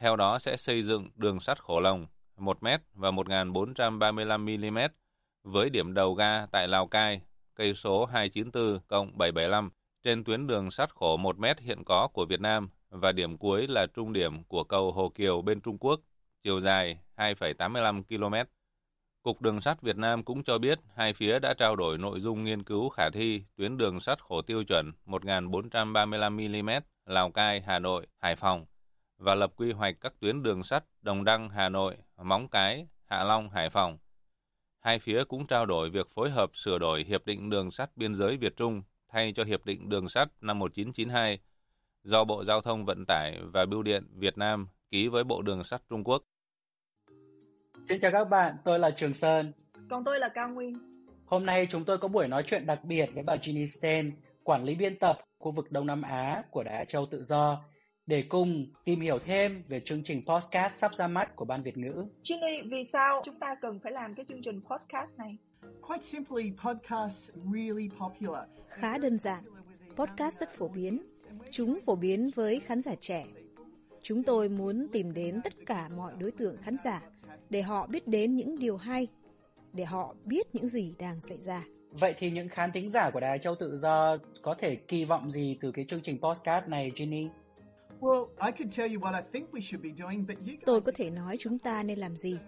Theo 0.00 0.16
đó 0.16 0.38
sẽ 0.38 0.56
xây 0.56 0.82
dựng 0.82 1.10
đường 1.16 1.40
sắt 1.40 1.62
khổ 1.62 1.80
lồng 1.80 2.06
1 2.36 2.62
m 2.62 2.66
và 2.94 3.10
1.435 3.10 4.58
mm 4.58 4.78
với 5.42 5.70
điểm 5.70 5.94
đầu 5.94 6.14
ga 6.14 6.46
tại 6.46 6.68
Lào 6.68 6.86
Cai, 6.86 7.20
cây 7.54 7.74
số 7.74 8.04
294 8.04 8.80
cộng 8.88 9.18
775 9.18 9.70
trên 10.02 10.24
tuyến 10.24 10.46
đường 10.46 10.70
sắt 10.70 10.94
khổ 10.94 11.16
1 11.16 11.38
mét 11.38 11.60
hiện 11.60 11.84
có 11.84 12.08
của 12.12 12.26
Việt 12.26 12.40
Nam 12.40 12.70
và 12.90 13.12
điểm 13.12 13.38
cuối 13.38 13.66
là 13.66 13.86
trung 13.86 14.12
điểm 14.12 14.44
của 14.44 14.64
cầu 14.64 14.92
Hồ 14.92 15.08
Kiều 15.08 15.42
bên 15.42 15.60
Trung 15.60 15.78
Quốc, 15.78 16.00
chiều 16.42 16.60
dài 16.60 16.98
2,85 17.16 18.02
km. 18.02 18.50
Cục 19.22 19.40
Đường 19.40 19.60
sắt 19.60 19.82
Việt 19.82 19.96
Nam 19.96 20.22
cũng 20.24 20.42
cho 20.42 20.58
biết 20.58 20.78
hai 20.94 21.12
phía 21.12 21.38
đã 21.38 21.54
trao 21.54 21.76
đổi 21.76 21.98
nội 21.98 22.20
dung 22.20 22.44
nghiên 22.44 22.62
cứu 22.62 22.88
khả 22.88 23.10
thi 23.10 23.42
tuyến 23.56 23.76
đường 23.76 24.00
sắt 24.00 24.22
khổ 24.22 24.42
tiêu 24.42 24.64
chuẩn 24.64 24.92
1.435mm 25.06 26.80
Lào 27.06 27.30
Cai, 27.30 27.60
Hà 27.60 27.78
Nội, 27.78 28.06
Hải 28.18 28.36
Phòng 28.36 28.66
và 29.18 29.34
lập 29.34 29.52
quy 29.56 29.72
hoạch 29.72 29.94
các 30.00 30.12
tuyến 30.20 30.42
đường 30.42 30.62
sắt 30.62 30.84
Đồng 31.02 31.24
Đăng, 31.24 31.50
Hà 31.50 31.68
Nội, 31.68 31.96
Móng 32.22 32.48
Cái, 32.48 32.86
Hạ 33.04 33.24
Long, 33.24 33.50
Hải 33.50 33.70
Phòng. 33.70 33.98
Hai 34.80 34.98
phía 34.98 35.24
cũng 35.24 35.46
trao 35.46 35.66
đổi 35.66 35.90
việc 35.90 36.10
phối 36.10 36.30
hợp 36.30 36.50
sửa 36.54 36.78
đổi 36.78 37.04
Hiệp 37.04 37.26
định 37.26 37.50
Đường 37.50 37.70
sắt 37.70 37.96
Biên 37.96 38.14
giới 38.14 38.36
Việt 38.36 38.56
Trung 38.56 38.82
thay 39.08 39.32
cho 39.36 39.44
Hiệp 39.44 39.66
định 39.66 39.88
Đường 39.88 40.08
sắt 40.08 40.28
năm 40.40 40.58
1992 40.58 41.38
do 42.02 42.24
Bộ 42.24 42.44
Giao 42.44 42.60
thông 42.60 42.84
Vận 42.84 43.06
tải 43.06 43.38
và 43.42 43.66
Bưu 43.66 43.82
điện 43.82 44.06
Việt 44.14 44.38
Nam 44.38 44.68
ký 44.90 45.08
với 45.08 45.24
Bộ 45.24 45.42
Đường 45.42 45.64
sắt 45.64 45.82
Trung 45.88 46.04
Quốc. 46.04 46.22
Xin 47.88 48.00
chào 48.00 48.12
các 48.12 48.24
bạn, 48.24 48.56
tôi 48.64 48.78
là 48.78 48.90
Trường 48.90 49.14
Sơn. 49.14 49.52
Còn 49.90 50.04
tôi 50.04 50.18
là 50.18 50.28
Cao 50.34 50.48
Nguyên. 50.48 50.72
Hôm 51.26 51.46
nay 51.46 51.66
chúng 51.70 51.84
tôi 51.84 51.98
có 51.98 52.08
buổi 52.08 52.28
nói 52.28 52.42
chuyện 52.46 52.66
đặc 52.66 52.84
biệt 52.84 53.10
với 53.14 53.22
bà 53.26 53.36
Ginny 53.42 53.66
Sten, 53.66 54.12
quản 54.44 54.64
lý 54.64 54.74
biên 54.74 54.98
tập 54.98 55.18
khu 55.38 55.52
vực 55.52 55.72
Đông 55.72 55.86
Nam 55.86 56.02
Á 56.02 56.42
của 56.50 56.62
Đài 56.62 56.86
Châu 56.86 57.06
Tự 57.06 57.22
Do, 57.22 57.64
để 58.10 58.24
cùng 58.28 58.66
tìm 58.84 59.00
hiểu 59.00 59.18
thêm 59.18 59.62
về 59.68 59.80
chương 59.84 60.02
trình 60.04 60.22
podcast 60.26 60.74
sắp 60.74 60.94
ra 60.94 61.06
mắt 61.06 61.36
của 61.36 61.44
Ban 61.44 61.62
Việt 61.62 61.76
ngữ. 61.76 62.04
Ginny, 62.24 62.62
vì 62.70 62.84
sao 62.92 63.22
chúng 63.24 63.38
ta 63.38 63.54
cần 63.62 63.80
phải 63.82 63.92
làm 63.92 64.14
cái 64.14 64.26
chương 64.28 64.42
trình 64.42 64.60
podcast 64.70 65.18
này? 65.18 65.36
Quite 65.88 66.02
simply, 66.02 66.52
podcasts 66.64 67.30
really 67.52 67.88
popular. 67.98 68.44
Khá 68.68 68.98
đơn 68.98 69.18
giản, 69.18 69.44
podcast 69.96 70.40
rất 70.40 70.50
phổ 70.50 70.68
biến. 70.68 71.02
Chúng 71.50 71.78
phổ 71.86 71.96
biến 71.96 72.30
với 72.34 72.60
khán 72.60 72.80
giả 72.80 72.94
trẻ. 73.00 73.26
Chúng 74.02 74.22
tôi 74.22 74.48
muốn 74.48 74.86
tìm 74.92 75.14
đến 75.14 75.40
tất 75.44 75.52
cả 75.66 75.88
mọi 75.96 76.12
đối 76.18 76.30
tượng 76.30 76.56
khán 76.56 76.76
giả 76.84 77.02
để 77.50 77.62
họ 77.62 77.86
biết 77.86 78.08
đến 78.08 78.36
những 78.36 78.58
điều 78.58 78.76
hay, 78.76 79.06
để 79.72 79.84
họ 79.84 80.14
biết 80.24 80.54
những 80.54 80.68
gì 80.68 80.94
đang 80.98 81.20
xảy 81.20 81.38
ra. 81.38 81.64
Vậy 81.90 82.14
thì 82.18 82.30
những 82.30 82.48
khán 82.48 82.72
thính 82.72 82.90
giả 82.90 83.10
của 83.10 83.20
Đài 83.20 83.38
Châu 83.38 83.54
Tự 83.54 83.76
Do 83.76 84.16
có 84.42 84.54
thể 84.58 84.76
kỳ 84.76 85.04
vọng 85.04 85.30
gì 85.30 85.58
từ 85.60 85.72
cái 85.72 85.84
chương 85.88 86.02
trình 86.02 86.18
podcast 86.22 86.68
này, 86.68 86.90
Ginny? 86.96 87.28
Tôi 90.66 90.80
có 90.80 90.92
thể 90.94 91.10
nói 91.10 91.36
chúng 91.40 91.58
ta 91.58 91.82
nên 91.82 91.98
làm 91.98 92.16
gì, 92.16 92.38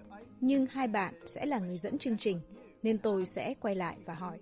nhưng 0.40 0.66
hai 0.66 0.88
bạn 0.88 1.14
sẽ 1.26 1.46
là 1.46 1.58
người 1.58 1.78
dẫn 1.78 1.98
chương 1.98 2.18
trình, 2.18 2.40
nên 2.82 2.98
tôi 2.98 3.26
sẽ 3.26 3.54
quay 3.60 3.74
lại 3.74 3.96
và 4.04 4.14
hỏi, 4.14 4.38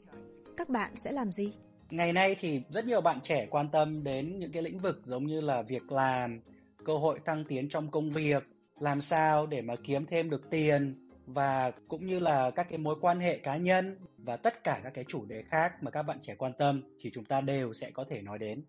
các 0.56 0.68
bạn 0.68 0.96
sẽ 0.96 1.12
làm 1.12 1.32
gì? 1.32 1.52
Ngày 1.90 2.12
nay 2.12 2.36
thì 2.40 2.62
rất 2.70 2.86
nhiều 2.86 3.00
bạn 3.00 3.20
trẻ 3.24 3.46
quan 3.50 3.68
tâm 3.72 4.04
đến 4.04 4.38
những 4.38 4.52
cái 4.52 4.62
lĩnh 4.62 4.78
vực 4.78 5.00
giống 5.04 5.26
như 5.26 5.40
là 5.40 5.62
việc 5.62 5.92
làm, 5.92 6.40
cơ 6.84 6.96
hội 6.96 7.18
tăng 7.24 7.44
tiến 7.44 7.68
trong 7.68 7.90
công 7.90 8.10
việc, 8.12 8.42
làm 8.80 9.00
sao 9.00 9.46
để 9.46 9.62
mà 9.62 9.74
kiếm 9.84 10.06
thêm 10.06 10.30
được 10.30 10.50
tiền 10.50 11.06
và 11.26 11.72
cũng 11.88 12.06
như 12.06 12.18
là 12.18 12.50
các 12.50 12.66
cái 12.68 12.78
mối 12.78 12.96
quan 13.00 13.20
hệ 13.20 13.38
cá 13.38 13.56
nhân 13.56 13.96
và 14.18 14.36
tất 14.36 14.64
cả 14.64 14.80
các 14.82 14.94
cái 14.94 15.04
chủ 15.08 15.24
đề 15.24 15.42
khác 15.42 15.82
mà 15.82 15.90
các 15.90 16.02
bạn 16.02 16.18
trẻ 16.22 16.34
quan 16.38 16.52
tâm 16.58 16.82
thì 17.00 17.10
chúng 17.14 17.24
ta 17.24 17.40
đều 17.40 17.72
sẽ 17.72 17.90
có 17.90 18.04
thể 18.10 18.22
nói 18.22 18.38
đến. 18.38 18.62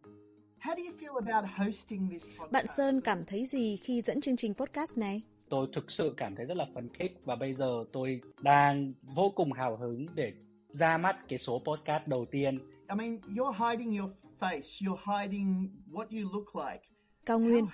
Bạn 2.51 2.67
Sơn 2.67 3.01
cảm 3.01 3.25
thấy 3.25 3.45
gì 3.45 3.77
khi 3.77 4.01
dẫn 4.01 4.21
chương 4.21 4.37
trình 4.37 4.53
podcast 4.53 4.97
này? 4.97 5.21
Tôi 5.49 5.67
thực 5.73 5.91
sự 5.91 6.13
cảm 6.17 6.35
thấy 6.35 6.45
rất 6.45 6.57
là 6.57 6.65
phấn 6.75 6.89
khích 6.93 7.17
và 7.25 7.35
bây 7.35 7.53
giờ 7.53 7.83
tôi 7.93 8.21
đang 8.41 8.93
vô 9.15 9.31
cùng 9.35 9.51
hào 9.51 9.77
hứng 9.77 10.05
để 10.15 10.33
ra 10.69 10.97
mắt 10.97 11.17
cái 11.27 11.39
số 11.39 11.61
podcast 11.65 12.07
đầu 12.07 12.25
tiên. 12.31 12.59
I 12.89 12.95
mean, 12.95 13.19
you're 13.35 13.69
hiding 13.69 13.97
your 13.97 14.11
face, 14.39 14.61
you're 14.61 15.21
hiding 15.21 15.69
what 15.91 16.05
you 16.05 16.33
look 16.33 16.55
like. 16.55 16.83
Cao 17.25 17.39
Nguyên, 17.39 17.65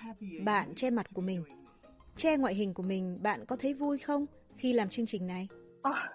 bạn 0.44 0.74
che 0.74 0.90
mặt 0.90 1.06
của 1.14 1.22
mình. 1.22 1.44
Che 2.16 2.36
ngoại 2.36 2.54
hình 2.54 2.74
của 2.74 2.82
mình, 2.82 3.18
bạn 3.22 3.44
có 3.46 3.56
thấy 3.56 3.74
vui 3.74 3.98
không 3.98 4.26
khi 4.56 4.72
làm 4.72 4.88
chương 4.88 5.06
trình 5.06 5.26
này? 5.26 5.48
À, 5.82 6.08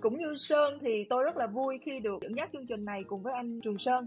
cũng 0.00 0.18
như 0.18 0.36
Sơn 0.38 0.78
thì 0.80 1.04
tôi 1.10 1.24
rất 1.24 1.36
là 1.36 1.46
vui 1.46 1.78
khi 1.84 2.00
được 2.00 2.18
dẫn 2.22 2.36
dắt 2.36 2.50
chương 2.52 2.66
trình 2.66 2.84
này 2.84 3.04
cùng 3.04 3.22
với 3.22 3.32
anh 3.32 3.60
Trường 3.60 3.78
Sơn 3.78 4.06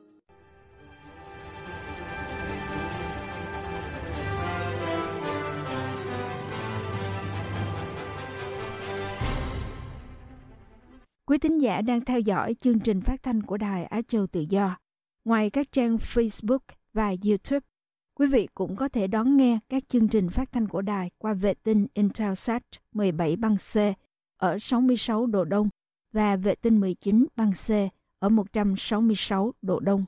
Quý 11.31 11.37
thính 11.37 11.61
giả 11.61 11.81
đang 11.81 12.01
theo 12.01 12.19
dõi 12.19 12.53
chương 12.53 12.79
trình 12.79 13.01
phát 13.01 13.23
thanh 13.23 13.43
của 13.43 13.57
Đài 13.57 13.85
Á 13.85 14.01
Châu 14.01 14.27
Tự 14.27 14.45
Do. 14.49 14.77
Ngoài 15.25 15.49
các 15.49 15.71
trang 15.71 15.95
Facebook 15.95 16.59
và 16.93 17.15
YouTube, 17.25 17.65
quý 18.15 18.27
vị 18.27 18.47
cũng 18.53 18.75
có 18.75 18.89
thể 18.89 19.07
đón 19.07 19.37
nghe 19.37 19.59
các 19.69 19.87
chương 19.87 20.07
trình 20.07 20.29
phát 20.29 20.51
thanh 20.51 20.67
của 20.67 20.81
đài 20.81 21.11
qua 21.17 21.33
vệ 21.33 21.53
tinh 21.53 21.87
Intelsat 21.93 22.63
17 22.93 23.35
băng 23.35 23.57
C 23.57 23.77
ở 24.37 24.59
66 24.59 25.25
độ 25.25 25.45
Đông 25.45 25.69
và 26.13 26.35
vệ 26.35 26.55
tinh 26.55 26.79
19 26.79 27.25
băng 27.35 27.51
C 27.51 27.69
ở 28.19 28.29
166 28.29 29.53
độ 29.61 29.79
Đông. 29.79 30.05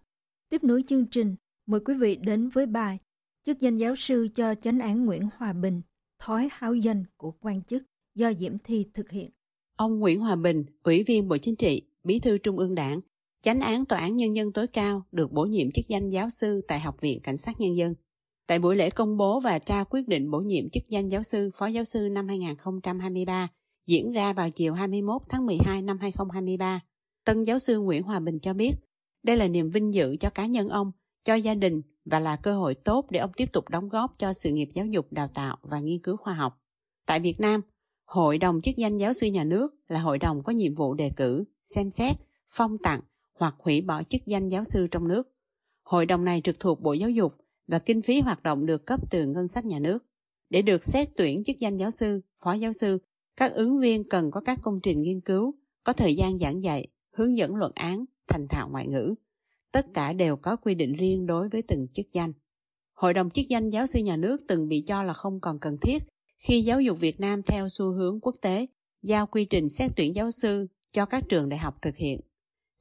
Tiếp 0.49 0.63
nối 0.63 0.83
chương 0.87 1.05
trình, 1.05 1.35
mời 1.65 1.79
quý 1.85 1.93
vị 1.93 2.15
đến 2.15 2.49
với 2.49 2.65
bài 2.65 2.99
Chức 3.45 3.59
danh 3.59 3.77
giáo 3.77 3.95
sư 3.95 4.27
cho 4.35 4.55
chánh 4.55 4.79
án 4.79 5.05
Nguyễn 5.05 5.29
Hòa 5.37 5.53
Bình, 5.53 5.81
thói 6.19 6.49
háo 6.51 6.75
danh 6.75 7.03
của 7.17 7.31
quan 7.31 7.63
chức 7.63 7.83
do 8.15 8.33
Diễm 8.33 8.57
Thi 8.57 8.85
thực 8.93 9.11
hiện. 9.11 9.31
Ông 9.75 9.99
Nguyễn 9.99 10.19
Hòa 10.19 10.35
Bình, 10.35 10.65
Ủy 10.83 11.03
viên 11.03 11.27
Bộ 11.27 11.37
Chính 11.37 11.55
trị, 11.55 11.81
Bí 12.03 12.19
thư 12.19 12.37
Trung 12.37 12.57
ương 12.57 12.75
Đảng, 12.75 12.99
Chánh 13.41 13.59
án 13.59 13.85
Tòa 13.85 13.99
án 13.99 14.17
Nhân 14.17 14.35
dân 14.35 14.51
tối 14.51 14.67
cao 14.67 15.05
được 15.11 15.31
bổ 15.31 15.45
nhiệm 15.45 15.71
chức 15.71 15.87
danh 15.87 16.09
giáo 16.09 16.29
sư 16.29 16.61
tại 16.67 16.79
Học 16.79 17.01
viện 17.01 17.19
Cảnh 17.23 17.37
sát 17.37 17.59
Nhân 17.59 17.77
dân. 17.77 17.95
Tại 18.47 18.59
buổi 18.59 18.75
lễ 18.75 18.89
công 18.89 19.17
bố 19.17 19.39
và 19.39 19.59
trao 19.59 19.85
quyết 19.85 20.07
định 20.07 20.31
bổ 20.31 20.39
nhiệm 20.39 20.69
chức 20.69 20.83
danh 20.89 21.09
giáo 21.09 21.23
sư, 21.23 21.49
phó 21.53 21.67
giáo 21.67 21.83
sư 21.83 22.07
năm 22.11 22.27
2023 22.27 23.47
diễn 23.87 24.11
ra 24.11 24.33
vào 24.33 24.49
chiều 24.49 24.73
21 24.73 25.21
tháng 25.29 25.45
12 25.45 25.81
năm 25.81 25.97
2023, 26.01 26.79
tân 27.25 27.43
giáo 27.43 27.59
sư 27.59 27.79
Nguyễn 27.79 28.03
Hòa 28.03 28.19
Bình 28.19 28.39
cho 28.39 28.53
biết 28.53 28.71
đây 29.23 29.37
là 29.37 29.47
niềm 29.47 29.69
vinh 29.69 29.93
dự 29.93 30.15
cho 30.19 30.29
cá 30.29 30.45
nhân 30.45 30.69
ông, 30.69 30.91
cho 31.25 31.35
gia 31.35 31.55
đình 31.55 31.81
và 32.05 32.19
là 32.19 32.35
cơ 32.35 32.55
hội 32.55 32.75
tốt 32.75 33.05
để 33.09 33.19
ông 33.19 33.31
tiếp 33.37 33.49
tục 33.53 33.69
đóng 33.69 33.89
góp 33.89 34.19
cho 34.19 34.33
sự 34.33 34.51
nghiệp 34.51 34.69
giáo 34.73 34.85
dục, 34.85 35.07
đào 35.11 35.27
tạo 35.27 35.57
và 35.61 35.79
nghiên 35.79 36.01
cứu 36.01 36.17
khoa 36.17 36.33
học. 36.33 36.61
Tại 37.05 37.19
Việt 37.19 37.39
Nam, 37.39 37.61
Hội 38.13 38.37
đồng 38.37 38.61
chức 38.61 38.75
danh 38.77 38.97
giáo 38.97 39.13
sư 39.13 39.27
nhà 39.27 39.43
nước 39.43 39.75
là 39.87 39.99
hội 39.99 40.17
đồng 40.17 40.43
có 40.43 40.53
nhiệm 40.53 40.75
vụ 40.75 40.93
đề 40.93 41.11
cử, 41.15 41.43
xem 41.63 41.91
xét, 41.91 42.15
phong 42.47 42.77
tặng 42.77 42.99
hoặc 43.33 43.55
hủy 43.59 43.81
bỏ 43.81 44.03
chức 44.03 44.21
danh 44.25 44.49
giáo 44.49 44.63
sư 44.63 44.87
trong 44.91 45.07
nước. 45.07 45.27
Hội 45.83 46.05
đồng 46.05 46.23
này 46.23 46.41
trực 46.43 46.59
thuộc 46.59 46.81
Bộ 46.81 46.93
Giáo 46.93 47.09
dục 47.09 47.33
và 47.67 47.79
kinh 47.79 48.01
phí 48.01 48.19
hoạt 48.19 48.43
động 48.43 48.65
được 48.65 48.85
cấp 48.85 48.99
từ 49.09 49.25
ngân 49.25 49.47
sách 49.47 49.65
nhà 49.65 49.79
nước. 49.79 50.05
Để 50.49 50.61
được 50.61 50.83
xét 50.83 51.09
tuyển 51.15 51.43
chức 51.43 51.59
danh 51.59 51.77
giáo 51.77 51.91
sư, 51.91 52.21
phó 52.43 52.53
giáo 52.53 52.73
sư, 52.73 52.97
các 53.37 53.53
ứng 53.53 53.79
viên 53.79 54.09
cần 54.09 54.31
có 54.31 54.41
các 54.41 54.59
công 54.61 54.79
trình 54.83 55.01
nghiên 55.01 55.21
cứu, 55.21 55.53
có 55.83 55.93
thời 55.93 56.15
gian 56.15 56.37
giảng 56.39 56.63
dạy, 56.63 56.87
hướng 57.11 57.37
dẫn 57.37 57.55
luận 57.55 57.71
án, 57.75 58.05
thành 58.27 58.47
thạo 58.49 58.69
ngoại 58.69 58.87
ngữ. 58.87 59.15
Tất 59.71 59.85
cả 59.93 60.13
đều 60.13 60.35
có 60.35 60.55
quy 60.55 60.75
định 60.75 60.93
riêng 60.93 61.25
đối 61.25 61.49
với 61.49 61.61
từng 61.61 61.87
chức 61.93 62.05
danh. 62.13 62.33
Hội 62.93 63.13
đồng 63.13 63.29
chức 63.29 63.45
danh 63.49 63.69
giáo 63.69 63.87
sư 63.87 63.99
nhà 63.99 64.17
nước 64.17 64.41
từng 64.47 64.67
bị 64.67 64.81
cho 64.87 65.03
là 65.03 65.13
không 65.13 65.39
còn 65.39 65.59
cần 65.59 65.77
thiết 65.81 66.03
khi 66.43 66.61
giáo 66.61 66.81
dục 66.81 66.99
Việt 66.99 67.19
Nam 67.19 67.43
theo 67.43 67.69
xu 67.69 67.91
hướng 67.91 68.19
quốc 68.21 68.35
tế, 68.41 68.67
giao 69.01 69.27
quy 69.27 69.45
trình 69.45 69.69
xét 69.69 69.91
tuyển 69.95 70.15
giáo 70.15 70.31
sư 70.31 70.67
cho 70.91 71.05
các 71.05 71.23
trường 71.29 71.49
đại 71.49 71.57
học 71.57 71.75
thực 71.81 71.95
hiện. 71.95 72.19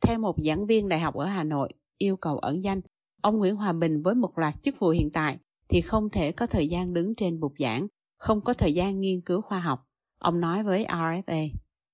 Theo 0.01 0.19
một 0.19 0.37
giảng 0.45 0.67
viên 0.67 0.89
đại 0.89 1.01
học 1.01 1.15
ở 1.15 1.25
Hà 1.25 1.45
Nội 1.45 1.69
yêu 1.99 2.17
cầu 2.17 2.39
ẩn 2.39 2.65
danh, 2.65 2.81
ông 3.23 3.39
Nguyễn 3.39 3.57
Hòa 3.57 3.73
Bình 3.73 4.03
với 4.03 4.15
một 4.15 4.39
loạt 4.39 4.55
chức 4.63 4.79
vụ 4.79 4.89
hiện 4.89 5.11
tại 5.11 5.39
thì 5.69 5.81
không 5.81 6.11
thể 6.11 6.33
có 6.33 6.47
thời 6.47 6.69
gian 6.69 6.95
đứng 6.95 7.15
trên 7.15 7.41
bục 7.41 7.53
giảng, 7.59 7.87
không 8.19 8.41
có 8.41 8.55
thời 8.55 8.73
gian 8.73 9.01
nghiên 9.01 9.21
cứu 9.21 9.41
khoa 9.41 9.61
học. 9.61 9.87
Ông 10.19 10.41
nói 10.41 10.63
với 10.63 10.85
RFA. 10.85 11.49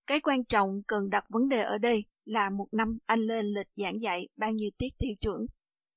Cái 0.07 0.21
quan 0.21 0.45
trọng 0.45 0.83
cần 0.87 1.11
đặt 1.11 1.25
vấn 1.29 1.49
đề 1.49 1.63
ở 1.63 1.79
đây 1.79 2.05
là 2.25 2.51
một 2.51 2.67
năm 2.73 2.99
anh 3.07 3.21
lên 3.21 3.47
lịch 3.47 3.69
giảng 3.77 4.03
dạy 4.03 4.29
bao 4.37 4.53
nhiêu 4.53 4.71
tiết 4.79 4.99
tiêu 4.99 5.13
trưởng, 5.21 5.47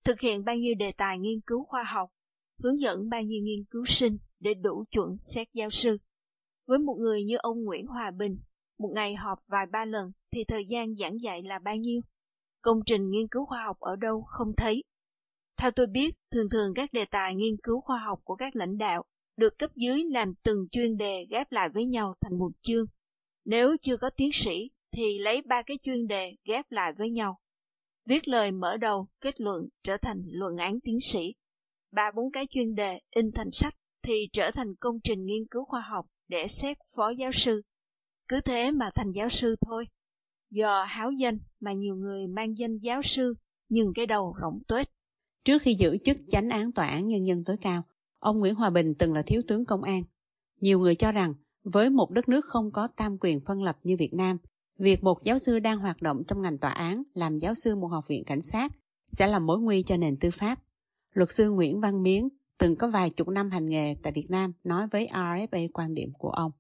thực 0.04 0.20
hiện 0.20 0.46
bao 0.46 0.56
nhiêu 0.56 0.76
đề 0.76 0.92
tài 0.92 1.20
nghiên 1.20 1.42
cứu 1.42 1.66
khoa 1.66 1.84
học, 1.84 2.10
hướng 2.64 2.80
dẫn 2.80 3.10
bao 3.10 3.22
nhiêu 3.22 3.42
nghiên 3.44 3.64
cứu 3.70 3.86
sinh 3.86 4.18
để 4.42 4.54
đủ 4.54 4.84
chuẩn 4.92 5.18
xét 5.22 5.48
giáo 5.54 5.70
sư. 5.70 5.98
Với 6.68 6.80
một 6.80 6.96
người 7.00 7.24
như 7.24 7.38
ông 7.38 7.64
Nguyễn 7.64 7.88
Hòa 7.88 8.12
Bình, 8.12 8.38
một 8.80 8.92
ngày 8.96 9.16
họp 9.16 9.40
vài 9.48 9.66
ba 9.72 9.86
lần 9.86 10.12
thì 10.32 10.44
thời 10.44 10.66
gian 10.66 10.96
giảng 10.96 11.22
dạy 11.22 11.44
là 11.44 11.60
bao 11.60 11.76
nhiêu? 11.76 12.02
Công 12.62 12.80
trình 12.86 13.10
nghiên 13.10 13.28
cứu 13.28 13.46
khoa 13.46 13.64
học 13.66 13.80
ở 13.80 13.96
đâu 13.96 14.22
không 14.22 14.56
thấy. 14.58 14.84
Theo 15.58 15.72
tôi 15.72 15.88
biết, 15.88 16.16
thường 16.32 16.50
thường 16.50 16.74
các 16.76 16.94
đề 16.94 17.06
tài 17.06 17.36
nghiên 17.36 17.58
cứu 17.64 17.82
khoa 17.82 17.98
học 17.98 18.20
của 18.24 18.36
các 18.36 18.56
lãnh 18.56 18.78
đạo 18.78 19.04
được 19.38 19.58
cấp 19.58 19.72
dưới 19.76 20.04
làm 20.04 20.34
từng 20.44 20.68
chuyên 20.72 20.98
đề 20.98 21.26
ghép 21.30 21.52
lại 21.52 21.70
với 21.74 21.86
nhau 21.86 22.14
thành 22.22 22.40
một 22.40 22.52
chương. 22.62 22.86
Nếu 23.46 23.78
chưa 23.82 23.98
có 23.98 24.10
tiến 24.10 24.30
sĩ 24.34 24.70
thì 24.92 25.20
lấy 25.20 25.42
ba 25.42 25.62
cái 25.62 25.78
chuyên 25.84 26.08
đề 26.08 26.36
ghép 26.46 26.72
lại 26.72 26.94
với 26.98 27.10
nhau. 27.10 27.40
Viết 28.06 28.28
lời 28.28 28.52
mở 28.52 28.78
đầu, 28.78 29.08
kết 29.22 29.42
luận 29.42 29.68
trở 29.84 29.98
thành 29.98 30.24
luận 30.26 30.58
án 30.58 30.80
tiến 30.84 31.00
sĩ. 31.02 31.34
Ba 31.92 32.12
bốn 32.16 32.32
cái 32.32 32.48
chuyên 32.50 32.76
đề 32.76 33.00
in 33.16 33.32
thành 33.32 33.52
sách 33.52 33.76
thì 34.04 34.30
trở 34.34 34.52
thành 34.52 34.76
công 34.76 35.00
trình 35.04 35.26
nghiên 35.26 35.48
cứu 35.52 35.66
khoa 35.66 35.82
học 35.82 36.06
để 36.28 36.48
xét 36.48 36.78
phó 36.96 37.10
giáo 37.10 37.32
sư. 37.32 37.62
Cứ 38.28 38.42
thế 38.42 38.72
mà 38.72 38.90
thành 38.96 39.12
giáo 39.12 39.30
sư 39.30 39.56
thôi. 39.66 39.86
Do 40.50 40.84
háo 40.84 41.12
danh 41.12 41.40
mà 41.60 41.74
nhiều 41.74 41.96
người 41.96 42.28
mang 42.28 42.58
danh 42.58 42.78
giáo 42.78 43.02
sư 43.02 43.34
nhưng 43.70 43.94
cái 43.94 44.06
đầu 44.06 44.36
rộng 44.42 44.60
tuếch. 44.68 44.88
Trước 45.44 45.62
khi 45.62 45.76
giữ 45.80 45.98
chức 46.06 46.18
chánh 46.32 46.50
án 46.50 46.72
tòa 46.72 46.88
án 46.88 47.08
nhân 47.08 47.28
dân 47.28 47.44
tối 47.44 47.58
cao, 47.62 47.84
ông 48.20 48.40
Nguyễn 48.40 48.56
Hòa 48.56 48.70
Bình 48.70 48.94
từng 49.00 49.14
là 49.14 49.22
thiếu 49.22 49.42
tướng 49.48 49.66
công 49.66 49.84
an. 49.84 50.04
Nhiều 50.60 50.80
người 50.80 50.96
cho 50.96 51.12
rằng 51.12 51.34
với 51.64 51.90
một 51.90 52.12
đất 52.12 52.30
nước 52.30 52.46
không 52.46 52.72
có 52.72 52.88
tam 52.88 53.18
quyền 53.22 53.40
phân 53.40 53.64
lập 53.64 53.78
như 53.84 53.96
Việt 54.00 54.14
Nam, 54.14 54.38
việc 54.78 55.04
một 55.04 55.24
giáo 55.24 55.40
sư 55.40 55.60
đang 55.60 55.80
hoạt 55.80 56.02
động 56.02 56.24
trong 56.28 56.42
ngành 56.42 56.58
tòa 56.58 56.72
án 56.72 57.04
làm 57.14 57.40
giáo 57.40 57.54
sư 57.64 57.76
một 57.76 57.88
học 57.88 58.08
viện 58.08 58.24
cảnh 58.26 58.42
sát 58.42 58.72
sẽ 59.06 59.28
là 59.28 59.40
mối 59.40 59.60
nguy 59.60 59.84
cho 59.84 59.98
nền 59.98 60.18
tư 60.18 60.30
pháp. 60.32 60.60
Luật 61.14 61.32
sư 61.32 61.50
Nguyễn 61.50 61.82
Văn 61.82 62.04
Miến 62.04 62.30
từng 62.62 62.76
có 62.76 62.88
vài 62.88 63.10
chục 63.10 63.28
năm 63.28 63.50
hành 63.50 63.70
nghề 63.70 63.96
tại 64.04 64.14
Việt 64.16 64.28
Nam 64.30 64.54
nói 64.64 64.88
với 64.92 65.08
RFA 65.14 65.68
quan 65.74 65.94
điểm 65.94 66.10
của 66.18 66.30
ông. 66.30 66.52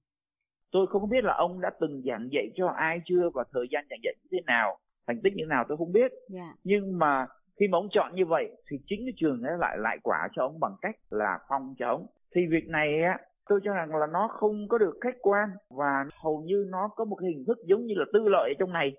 Tôi 0.71 0.87
không 0.87 1.09
biết 1.09 1.23
là 1.23 1.33
ông 1.33 1.61
đã 1.61 1.71
từng 1.81 2.01
giảng 2.05 2.29
dạy 2.31 2.51
cho 2.55 2.67
ai 2.67 3.01
chưa 3.05 3.29
và 3.33 3.43
thời 3.53 3.67
gian 3.71 3.85
giảng 3.89 3.99
dạy 4.03 4.13
như 4.23 4.27
thế 4.31 4.41
nào. 4.45 4.77
thành 5.07 5.21
tích 5.23 5.33
như 5.35 5.45
nào 5.45 5.65
tôi 5.69 5.77
không 5.77 5.91
biết 5.91 6.11
yeah. 6.33 6.55
nhưng 6.63 6.99
mà 6.99 7.27
khi 7.59 7.67
mà 7.67 7.77
ông 7.77 7.87
chọn 7.91 8.15
như 8.15 8.25
vậy 8.25 8.49
thì 8.69 8.77
chính 8.87 8.99
cái 9.05 9.13
trường 9.17 9.41
ấy 9.41 9.57
lại 9.59 9.77
lại 9.79 9.97
quả 10.03 10.27
cho 10.35 10.43
ông 10.43 10.59
bằng 10.59 10.75
cách 10.81 10.95
là 11.09 11.39
phong 11.49 11.75
cho 11.79 11.87
ông 11.87 12.05
thì 12.35 12.41
việc 12.47 12.67
này 12.67 13.01
á 13.01 13.17
tôi 13.49 13.59
cho 13.63 13.73
rằng 13.73 13.95
là 13.95 14.07
nó 14.07 14.27
không 14.27 14.67
có 14.67 14.77
được 14.77 14.93
khách 15.01 15.15
quan 15.21 15.49
và 15.69 16.05
hầu 16.23 16.41
như 16.45 16.65
nó 16.69 16.87
có 16.95 17.05
một 17.05 17.21
hình 17.21 17.43
thức 17.47 17.57
giống 17.65 17.85
như 17.85 17.93
là 17.97 18.05
tư 18.13 18.29
lợi 18.29 18.49
ở 18.49 18.53
trong 18.59 18.73
này 18.73 18.93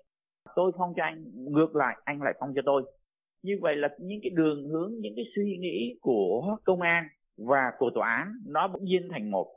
tôi 0.55 0.71
phong 0.77 0.93
cho 0.97 1.03
anh 1.03 1.25
ngược 1.35 1.75
lại 1.75 1.97
anh 2.03 2.21
lại 2.21 2.33
phong 2.39 2.53
cho 2.55 2.61
tôi 2.65 2.83
như 3.43 3.57
vậy 3.61 3.75
là 3.75 3.89
những 3.99 4.19
cái 4.23 4.29
đường 4.29 4.69
hướng 4.69 4.93
những 4.99 5.13
cái 5.15 5.25
suy 5.35 5.57
nghĩ 5.57 5.97
của 6.01 6.57
công 6.63 6.81
an 6.81 7.03
và 7.37 7.71
của 7.77 7.89
tòa 7.95 8.15
án 8.15 8.27
nó 8.45 8.67
bỗng 8.67 8.85
nhiên 8.85 9.07
thành 9.11 9.31
một 9.31 9.47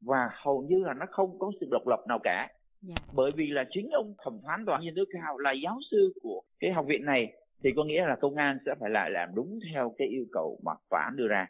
và 0.00 0.28
hầu 0.44 0.62
như 0.68 0.78
là 0.84 0.94
nó 0.94 1.06
không 1.10 1.38
có 1.38 1.52
sự 1.60 1.66
độc 1.70 1.86
lập 1.86 2.00
nào 2.08 2.18
cả 2.24 2.38
yeah. 2.38 2.52
Dạ. 2.82 2.94
bởi 3.12 3.30
vì 3.36 3.46
là 3.46 3.64
chính 3.70 3.90
ông 3.90 4.14
thẩm 4.24 4.40
phán 4.46 4.66
tòa 4.66 4.76
án 4.76 4.84
nhân 4.84 4.94
tối 4.96 5.06
cao 5.12 5.38
là 5.38 5.52
giáo 5.52 5.78
sư 5.90 6.12
của 6.22 6.42
cái 6.58 6.72
học 6.72 6.86
viện 6.88 7.04
này 7.04 7.32
thì 7.62 7.70
có 7.76 7.84
nghĩa 7.84 8.06
là 8.06 8.16
công 8.16 8.34
an 8.34 8.58
sẽ 8.66 8.72
phải 8.80 8.90
lại 8.90 9.10
làm 9.10 9.28
đúng 9.34 9.58
theo 9.72 9.94
cái 9.98 10.08
yêu 10.08 10.24
cầu 10.32 10.60
mà 10.64 10.72
tòa 10.90 11.02
án 11.02 11.16
đưa 11.16 11.28
ra 11.28 11.46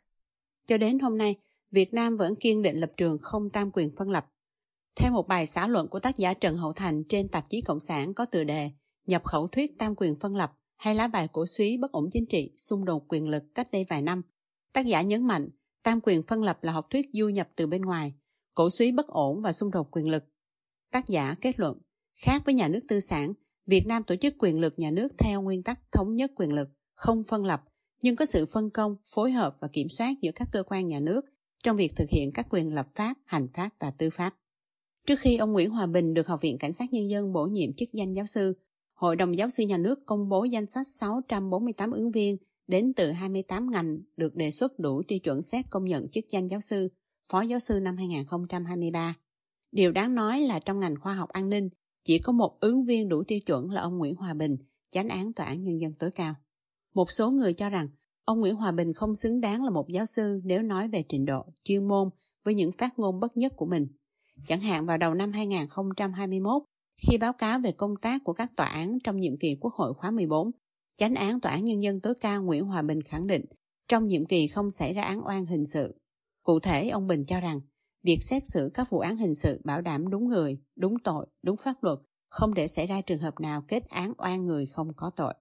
cho 0.66 0.78
đến 0.78 0.98
hôm 0.98 1.18
nay 1.18 1.36
Việt 1.70 1.94
Nam 1.94 2.16
vẫn 2.16 2.34
kiên 2.36 2.62
định 2.62 2.76
lập 2.76 2.92
trường 2.96 3.18
không 3.22 3.50
tam 3.50 3.70
quyền 3.70 3.96
phân 3.96 4.10
lập. 4.10 4.26
Theo 4.96 5.12
một 5.12 5.28
bài 5.28 5.46
xã 5.46 5.66
luận 5.66 5.88
của 5.88 6.00
tác 6.00 6.16
giả 6.16 6.34
Trần 6.34 6.56
Hậu 6.56 6.72
Thành 6.72 7.04
trên 7.08 7.28
tạp 7.28 7.48
chí 7.48 7.60
Cộng 7.60 7.80
sản 7.80 8.14
có 8.14 8.24
tựa 8.24 8.44
đề 8.44 8.70
Nhập 9.06 9.24
khẩu 9.24 9.48
thuyết 9.48 9.78
tam 9.78 9.94
quyền 9.96 10.18
phân 10.20 10.36
lập 10.36 10.52
hay 10.80 10.94
lá 10.94 11.08
bài 11.08 11.28
cổ 11.32 11.46
suý 11.46 11.76
bất 11.76 11.92
ổn 11.92 12.08
chính 12.12 12.26
trị, 12.26 12.52
xung 12.56 12.84
đột 12.84 13.04
quyền 13.08 13.28
lực 13.28 13.42
cách 13.54 13.68
đây 13.72 13.86
vài 13.88 14.02
năm, 14.02 14.22
tác 14.72 14.86
giả 14.86 15.02
nhấn 15.02 15.26
mạnh 15.26 15.48
tam 15.82 16.00
quyền 16.02 16.22
phân 16.22 16.42
lập 16.42 16.58
là 16.62 16.72
học 16.72 16.86
thuyết 16.90 17.06
du 17.12 17.28
nhập 17.28 17.48
từ 17.56 17.66
bên 17.66 17.82
ngoài, 17.82 18.14
cổ 18.54 18.70
suý 18.70 18.92
bất 18.92 19.06
ổn 19.06 19.42
và 19.42 19.52
xung 19.52 19.70
đột 19.70 19.88
quyền 19.90 20.08
lực. 20.08 20.24
Tác 20.92 21.08
giả 21.08 21.34
kết 21.40 21.60
luận, 21.60 21.78
khác 22.14 22.42
với 22.44 22.54
nhà 22.54 22.68
nước 22.68 22.80
tư 22.88 23.00
sản, 23.00 23.32
Việt 23.66 23.86
Nam 23.86 24.02
tổ 24.04 24.16
chức 24.16 24.34
quyền 24.38 24.60
lực 24.60 24.74
nhà 24.76 24.90
nước 24.90 25.08
theo 25.18 25.42
nguyên 25.42 25.62
tắc 25.62 25.92
thống 25.92 26.16
nhất 26.16 26.32
quyền 26.36 26.52
lực, 26.52 26.68
không 26.94 27.24
phân 27.24 27.44
lập, 27.44 27.62
nhưng 28.02 28.16
có 28.16 28.24
sự 28.24 28.46
phân 28.46 28.70
công, 28.70 28.96
phối 29.14 29.32
hợp 29.32 29.56
và 29.60 29.68
kiểm 29.72 29.88
soát 29.88 30.14
giữa 30.20 30.32
các 30.34 30.48
cơ 30.52 30.62
quan 30.62 30.88
nhà 30.88 31.00
nước 31.00 31.20
trong 31.62 31.76
việc 31.76 31.92
thực 31.96 32.10
hiện 32.10 32.32
các 32.32 32.46
quyền 32.50 32.74
lập 32.74 32.88
pháp, 32.94 33.14
hành 33.24 33.48
pháp 33.54 33.70
và 33.78 33.90
tư 33.90 34.10
pháp. 34.10 34.34
Trước 35.06 35.20
khi 35.20 35.36
ông 35.36 35.52
Nguyễn 35.52 35.70
Hòa 35.70 35.86
Bình 35.86 36.14
được 36.14 36.26
Học 36.26 36.40
viện 36.42 36.58
Cảnh 36.58 36.72
sát 36.72 36.92
Nhân 36.92 37.08
dân 37.08 37.32
bổ 37.32 37.46
nhiệm 37.46 37.72
chức 37.72 37.88
danh 37.92 38.12
giáo 38.12 38.26
sư, 38.26 38.54
Hội 39.00 39.16
đồng 39.16 39.36
Giáo 39.36 39.50
sư 39.50 39.62
Nhà 39.62 39.76
nước 39.76 40.06
công 40.06 40.28
bố 40.28 40.44
danh 40.44 40.66
sách 40.66 40.86
648 40.88 41.90
ứng 41.90 42.10
viên 42.10 42.36
đến 42.66 42.92
từ 42.96 43.10
28 43.10 43.70
ngành 43.70 43.98
được 44.16 44.34
đề 44.34 44.50
xuất 44.50 44.78
đủ 44.78 45.02
tiêu 45.08 45.18
chuẩn 45.18 45.42
xét 45.42 45.64
công 45.70 45.84
nhận 45.84 46.08
chức 46.08 46.24
danh 46.32 46.46
giáo 46.46 46.60
sư, 46.60 46.88
phó 47.32 47.40
giáo 47.40 47.58
sư 47.58 47.80
năm 47.82 47.96
2023. 47.96 49.16
Điều 49.72 49.92
đáng 49.92 50.14
nói 50.14 50.40
là 50.40 50.58
trong 50.58 50.80
ngành 50.80 50.94
khoa 51.00 51.14
học 51.14 51.28
an 51.28 51.48
ninh, 51.48 51.68
chỉ 52.04 52.18
có 52.18 52.32
một 52.32 52.60
ứng 52.60 52.84
viên 52.84 53.08
đủ 53.08 53.22
tiêu 53.28 53.40
chuẩn 53.46 53.70
là 53.70 53.80
ông 53.80 53.98
Nguyễn 53.98 54.14
Hòa 54.14 54.34
Bình, 54.34 54.56
chánh 54.90 55.08
án 55.08 55.32
Tòa 55.32 55.46
án 55.46 55.64
Nhân 55.64 55.80
dân 55.80 55.94
tối 55.98 56.10
cao. 56.10 56.34
Một 56.94 57.10
số 57.10 57.30
người 57.30 57.54
cho 57.54 57.70
rằng 57.70 57.88
Ông 58.24 58.40
Nguyễn 58.40 58.54
Hòa 58.54 58.72
Bình 58.72 58.92
không 58.92 59.16
xứng 59.16 59.40
đáng 59.40 59.64
là 59.64 59.70
một 59.70 59.88
giáo 59.88 60.06
sư 60.06 60.40
nếu 60.44 60.62
nói 60.62 60.88
về 60.88 61.04
trình 61.08 61.24
độ, 61.24 61.44
chuyên 61.64 61.88
môn 61.88 62.08
với 62.44 62.54
những 62.54 62.72
phát 62.72 62.98
ngôn 62.98 63.20
bất 63.20 63.36
nhất 63.36 63.52
của 63.56 63.66
mình. 63.66 63.86
Chẳng 64.46 64.60
hạn 64.60 64.86
vào 64.86 64.98
đầu 64.98 65.14
năm 65.14 65.32
2021, 65.32 66.62
khi 67.08 67.18
báo 67.18 67.32
cáo 67.32 67.58
về 67.58 67.72
công 67.72 67.96
tác 67.96 68.24
của 68.24 68.32
các 68.32 68.56
tòa 68.56 68.66
án 68.66 68.98
trong 69.04 69.20
nhiệm 69.20 69.38
kỳ 69.38 69.56
Quốc 69.60 69.74
hội 69.74 69.94
khóa 69.94 70.10
14, 70.10 70.50
Chánh 70.96 71.14
án 71.14 71.40
Tòa 71.40 71.52
án 71.52 71.64
Nhân 71.64 71.82
dân 71.82 72.00
tối 72.00 72.14
cao 72.20 72.42
Nguyễn 72.42 72.64
Hòa 72.64 72.82
Bình 72.82 73.02
khẳng 73.02 73.26
định 73.26 73.44
trong 73.88 74.06
nhiệm 74.06 74.26
kỳ 74.26 74.46
không 74.46 74.70
xảy 74.70 74.94
ra 74.94 75.02
án 75.02 75.26
oan 75.26 75.46
hình 75.46 75.66
sự. 75.66 75.94
Cụ 76.42 76.60
thể, 76.60 76.88
ông 76.88 77.06
Bình 77.06 77.24
cho 77.26 77.40
rằng 77.40 77.60
việc 78.02 78.18
xét 78.22 78.42
xử 78.46 78.70
các 78.74 78.90
vụ 78.90 78.98
án 78.98 79.16
hình 79.16 79.34
sự 79.34 79.60
bảo 79.64 79.80
đảm 79.80 80.10
đúng 80.10 80.28
người, 80.28 80.58
đúng 80.76 80.94
tội, 81.04 81.26
đúng 81.42 81.56
pháp 81.56 81.82
luật, 81.82 81.98
không 82.28 82.54
để 82.54 82.66
xảy 82.66 82.86
ra 82.86 83.00
trường 83.00 83.18
hợp 83.18 83.40
nào 83.40 83.62
kết 83.68 83.88
án 83.88 84.12
oan 84.18 84.46
người 84.46 84.66
không 84.66 84.88
có 84.96 85.10
tội. 85.16 85.34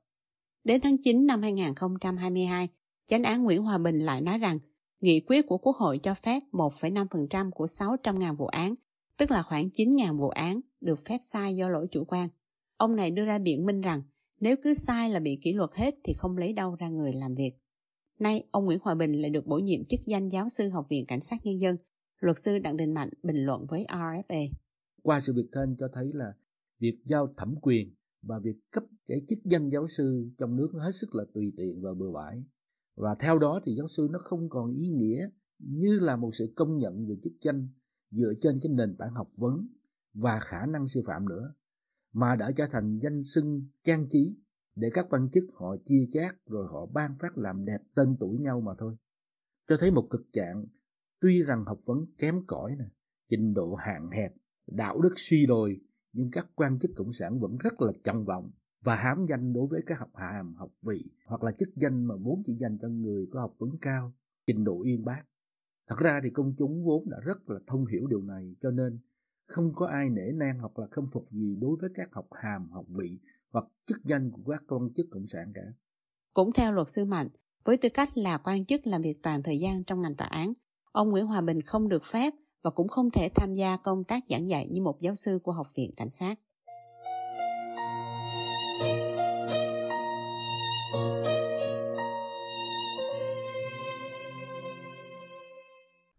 Đến 0.64 0.82
tháng 0.82 0.98
9 1.04 1.26
năm 1.26 1.42
2022, 1.42 2.68
Chánh 3.08 3.24
án 3.24 3.44
Nguyễn 3.44 3.64
Hòa 3.64 3.78
Bình 3.78 4.00
lại 4.00 4.22
nói 4.22 4.38
rằng 4.38 4.60
nghị 5.02 5.20
quyết 5.28 5.48
của 5.48 5.58
Quốc 5.58 5.76
hội 5.76 5.98
cho 5.98 6.14
phép 6.14 6.40
1,5% 6.52 7.52
của 7.52 7.66
600.000 7.66 8.36
vụ 8.36 8.48
án, 8.48 8.76
tức 9.20 9.32
là 9.32 9.44
khoảng 9.44 9.70
9.000 9.70 10.18
vụ 10.18 10.30
án, 10.30 10.62
được 10.82 11.00
phép 11.06 11.20
sai 11.24 11.56
do 11.56 11.70
lỗi 11.70 11.88
chủ 11.92 12.04
quan. 12.08 12.30
Ông 12.78 12.96
này 12.96 13.12
đưa 13.12 13.26
ra 13.26 13.40
biện 13.40 13.66
minh 13.66 13.82
rằng 13.82 14.04
nếu 14.40 14.56
cứ 14.64 14.74
sai 14.74 15.10
là 15.10 15.20
bị 15.20 15.40
kỷ 15.44 15.54
luật 15.54 15.70
hết 15.74 15.96
thì 16.04 16.14
không 16.14 16.38
lấy 16.38 16.54
đâu 16.54 16.76
ra 16.76 16.90
người 16.90 17.14
làm 17.14 17.36
việc. 17.36 17.52
Nay, 18.20 18.48
ông 18.52 18.66
Nguyễn 18.66 18.80
Hòa 18.82 18.96
Bình 18.96 19.14
lại 19.14 19.30
được 19.30 19.46
bổ 19.46 19.58
nhiệm 19.58 19.86
chức 19.86 20.00
danh 20.06 20.30
giáo 20.30 20.50
sư 20.50 20.70
Học 20.70 20.86
viện 20.90 21.06
Cảnh 21.06 21.22
sát 21.22 21.38
Nhân 21.44 21.60
dân. 21.60 21.78
Luật 22.20 22.38
sư 22.40 22.58
Đặng 22.58 22.78
Đình 22.78 22.94
Mạnh 22.94 23.10
bình 23.24 23.46
luận 23.46 23.66
với 23.70 23.86
RFA. 23.90 24.48
Qua 25.04 25.20
sự 25.20 25.34
việc 25.36 25.50
trên 25.52 25.76
cho 25.80 25.88
thấy 25.94 26.12
là 26.14 26.34
việc 26.80 27.02
giao 27.06 27.34
thẩm 27.38 27.56
quyền 27.62 27.94
và 28.22 28.40
việc 28.44 28.56
cấp 28.72 28.84
cái 29.08 29.22
chức 29.28 29.40
danh 29.46 29.70
giáo 29.70 29.88
sư 29.88 30.30
trong 30.38 30.56
nước 30.56 30.70
hết 30.74 30.92
sức 31.02 31.16
là 31.16 31.24
tùy 31.34 31.54
tiện 31.58 31.82
và 31.82 31.94
bừa 31.94 32.12
bãi 32.12 32.44
và 32.96 33.16
theo 33.20 33.40
đó 33.40 33.60
thì 33.66 33.76
giáo 33.78 33.88
sư 33.88 34.08
nó 34.12 34.20
không 34.24 34.50
còn 34.50 34.74
ý 34.74 34.90
nghĩa 34.90 35.30
như 35.60 36.00
là 36.00 36.16
một 36.16 36.30
sự 36.34 36.54
công 36.56 36.78
nhận 36.78 37.08
về 37.08 37.16
chức 37.22 37.34
danh 37.42 37.68
dựa 38.12 38.34
trên 38.42 38.60
cái 38.62 38.72
nền 38.72 38.96
tảng 38.98 39.14
học 39.14 39.32
vấn 39.36 39.68
và 40.14 40.40
khả 40.40 40.66
năng 40.66 40.88
sư 40.88 41.02
phạm 41.06 41.30
nữa 41.30 41.54
mà 42.14 42.36
đã 42.36 42.52
trở 42.56 42.66
thành 42.72 42.98
danh 42.98 43.24
xưng 43.24 43.68
trang 43.84 44.08
trí 44.10 44.36
để 44.76 44.90
các 44.94 45.06
quan 45.10 45.30
chức 45.30 45.44
họ 45.54 45.76
chia 45.86 46.08
chác 46.12 46.46
rồi 46.46 46.68
họ 46.72 46.86
ban 46.86 47.16
phát 47.20 47.38
làm 47.38 47.66
đẹp 47.66 47.80
tên 47.96 48.18
tuổi 48.20 48.40
nhau 48.40 48.62
mà 48.62 48.72
thôi 48.78 48.96
cho 49.68 49.78
thấy 49.80 49.92
một 49.92 50.08
cực 50.10 50.22
trạng 50.34 50.66
tuy 51.22 51.44
rằng 51.44 51.66
học 51.66 51.80
vấn 51.86 52.06
kém 52.18 52.46
cỏi 52.48 52.76
nè 52.80 52.86
trình 53.30 53.54
độ 53.54 53.76
hạn 53.76 54.10
hẹp 54.12 54.34
đạo 54.68 55.02
đức 55.02 55.14
suy 55.16 55.46
đồi 55.46 55.82
nhưng 56.14 56.32
các 56.32 56.48
quan 56.56 56.80
chức 56.80 56.92
cộng 56.96 57.12
sản 57.12 57.40
vẫn 57.40 57.58
rất 57.58 57.82
là 57.82 57.92
trọng 58.04 58.26
vọng 58.26 58.52
và 58.84 58.96
hám 58.96 59.26
danh 59.26 59.54
đối 59.54 59.68
với 59.68 59.82
các 59.86 60.00
học 60.00 60.12
hàm, 60.16 60.56
học 60.56 60.72
vị 60.82 61.12
hoặc 61.26 61.44
là 61.44 61.52
chức 61.52 61.70
danh 61.76 62.06
mà 62.06 62.16
vốn 62.16 62.42
chỉ 62.46 62.56
dành 62.56 62.78
cho 62.82 62.88
người 62.88 63.28
có 63.32 63.42
học 63.42 63.56
vấn 63.58 63.70
cao, 63.82 64.14
trình 64.48 64.64
độ 64.64 64.82
uyên 64.84 65.06
bác. 65.06 65.24
Thật 65.90 65.98
ra 66.00 66.20
thì 66.24 66.30
công 66.30 66.54
chúng 66.58 66.86
vốn 66.86 67.10
đã 67.10 67.18
rất 67.24 67.50
là 67.50 67.60
thông 67.68 67.86
hiểu 67.86 68.08
điều 68.08 68.22
này 68.22 68.56
cho 68.62 68.72
nên 68.72 69.00
không 69.48 69.72
có 69.76 69.88
ai 69.88 70.10
nể 70.10 70.32
nang 70.34 70.60
hoặc 70.60 70.80
là 70.80 70.88
khâm 70.92 71.08
phục 71.08 71.26
gì 71.32 71.56
đối 71.62 71.78
với 71.82 71.90
các 71.96 72.10
học 72.12 72.28
hàm, 72.32 72.70
học 72.72 72.86
vị 72.88 73.20
hoặc 73.52 73.66
chức 73.86 73.98
danh 74.04 74.32
của 74.32 74.52
các 74.52 74.64
quan 74.68 74.94
chức 74.94 75.06
cộng 75.12 75.28
sản 75.28 75.52
cả. 75.56 75.62
Cũng 76.34 76.52
theo 76.54 76.74
luật 76.74 76.90
sư 76.90 77.06
Mạnh, 77.06 77.30
với 77.64 77.78
tư 77.78 77.90
cách 77.94 78.18
là 78.18 78.38
quan 78.38 78.66
chức 78.66 78.88
làm 78.88 79.02
việc 79.02 79.24
toàn 79.24 79.44
thời 79.44 79.60
gian 79.60 79.84
trong 79.84 80.02
ngành 80.02 80.16
tòa 80.16 80.28
án, 80.28 80.54
ông 80.92 81.10
Nguyễn 81.10 81.26
Hòa 81.26 81.42
Bình 81.42 81.62
không 81.62 81.90
được 81.90 82.04
phép 82.06 82.34
và 82.62 82.72
cũng 82.72 82.88
không 82.88 83.12
thể 83.12 83.30
tham 83.36 83.54
gia 83.54 83.78
công 83.78 84.04
tác 84.04 84.24
giảng 84.30 84.50
dạy 84.50 84.68
như 84.72 84.82
một 84.82 85.02
giáo 85.02 85.16
sư 85.16 85.40
của 85.44 85.52
Học 85.52 85.68
viện 85.76 85.92
Cảnh 85.98 86.12
sát. 86.12 86.40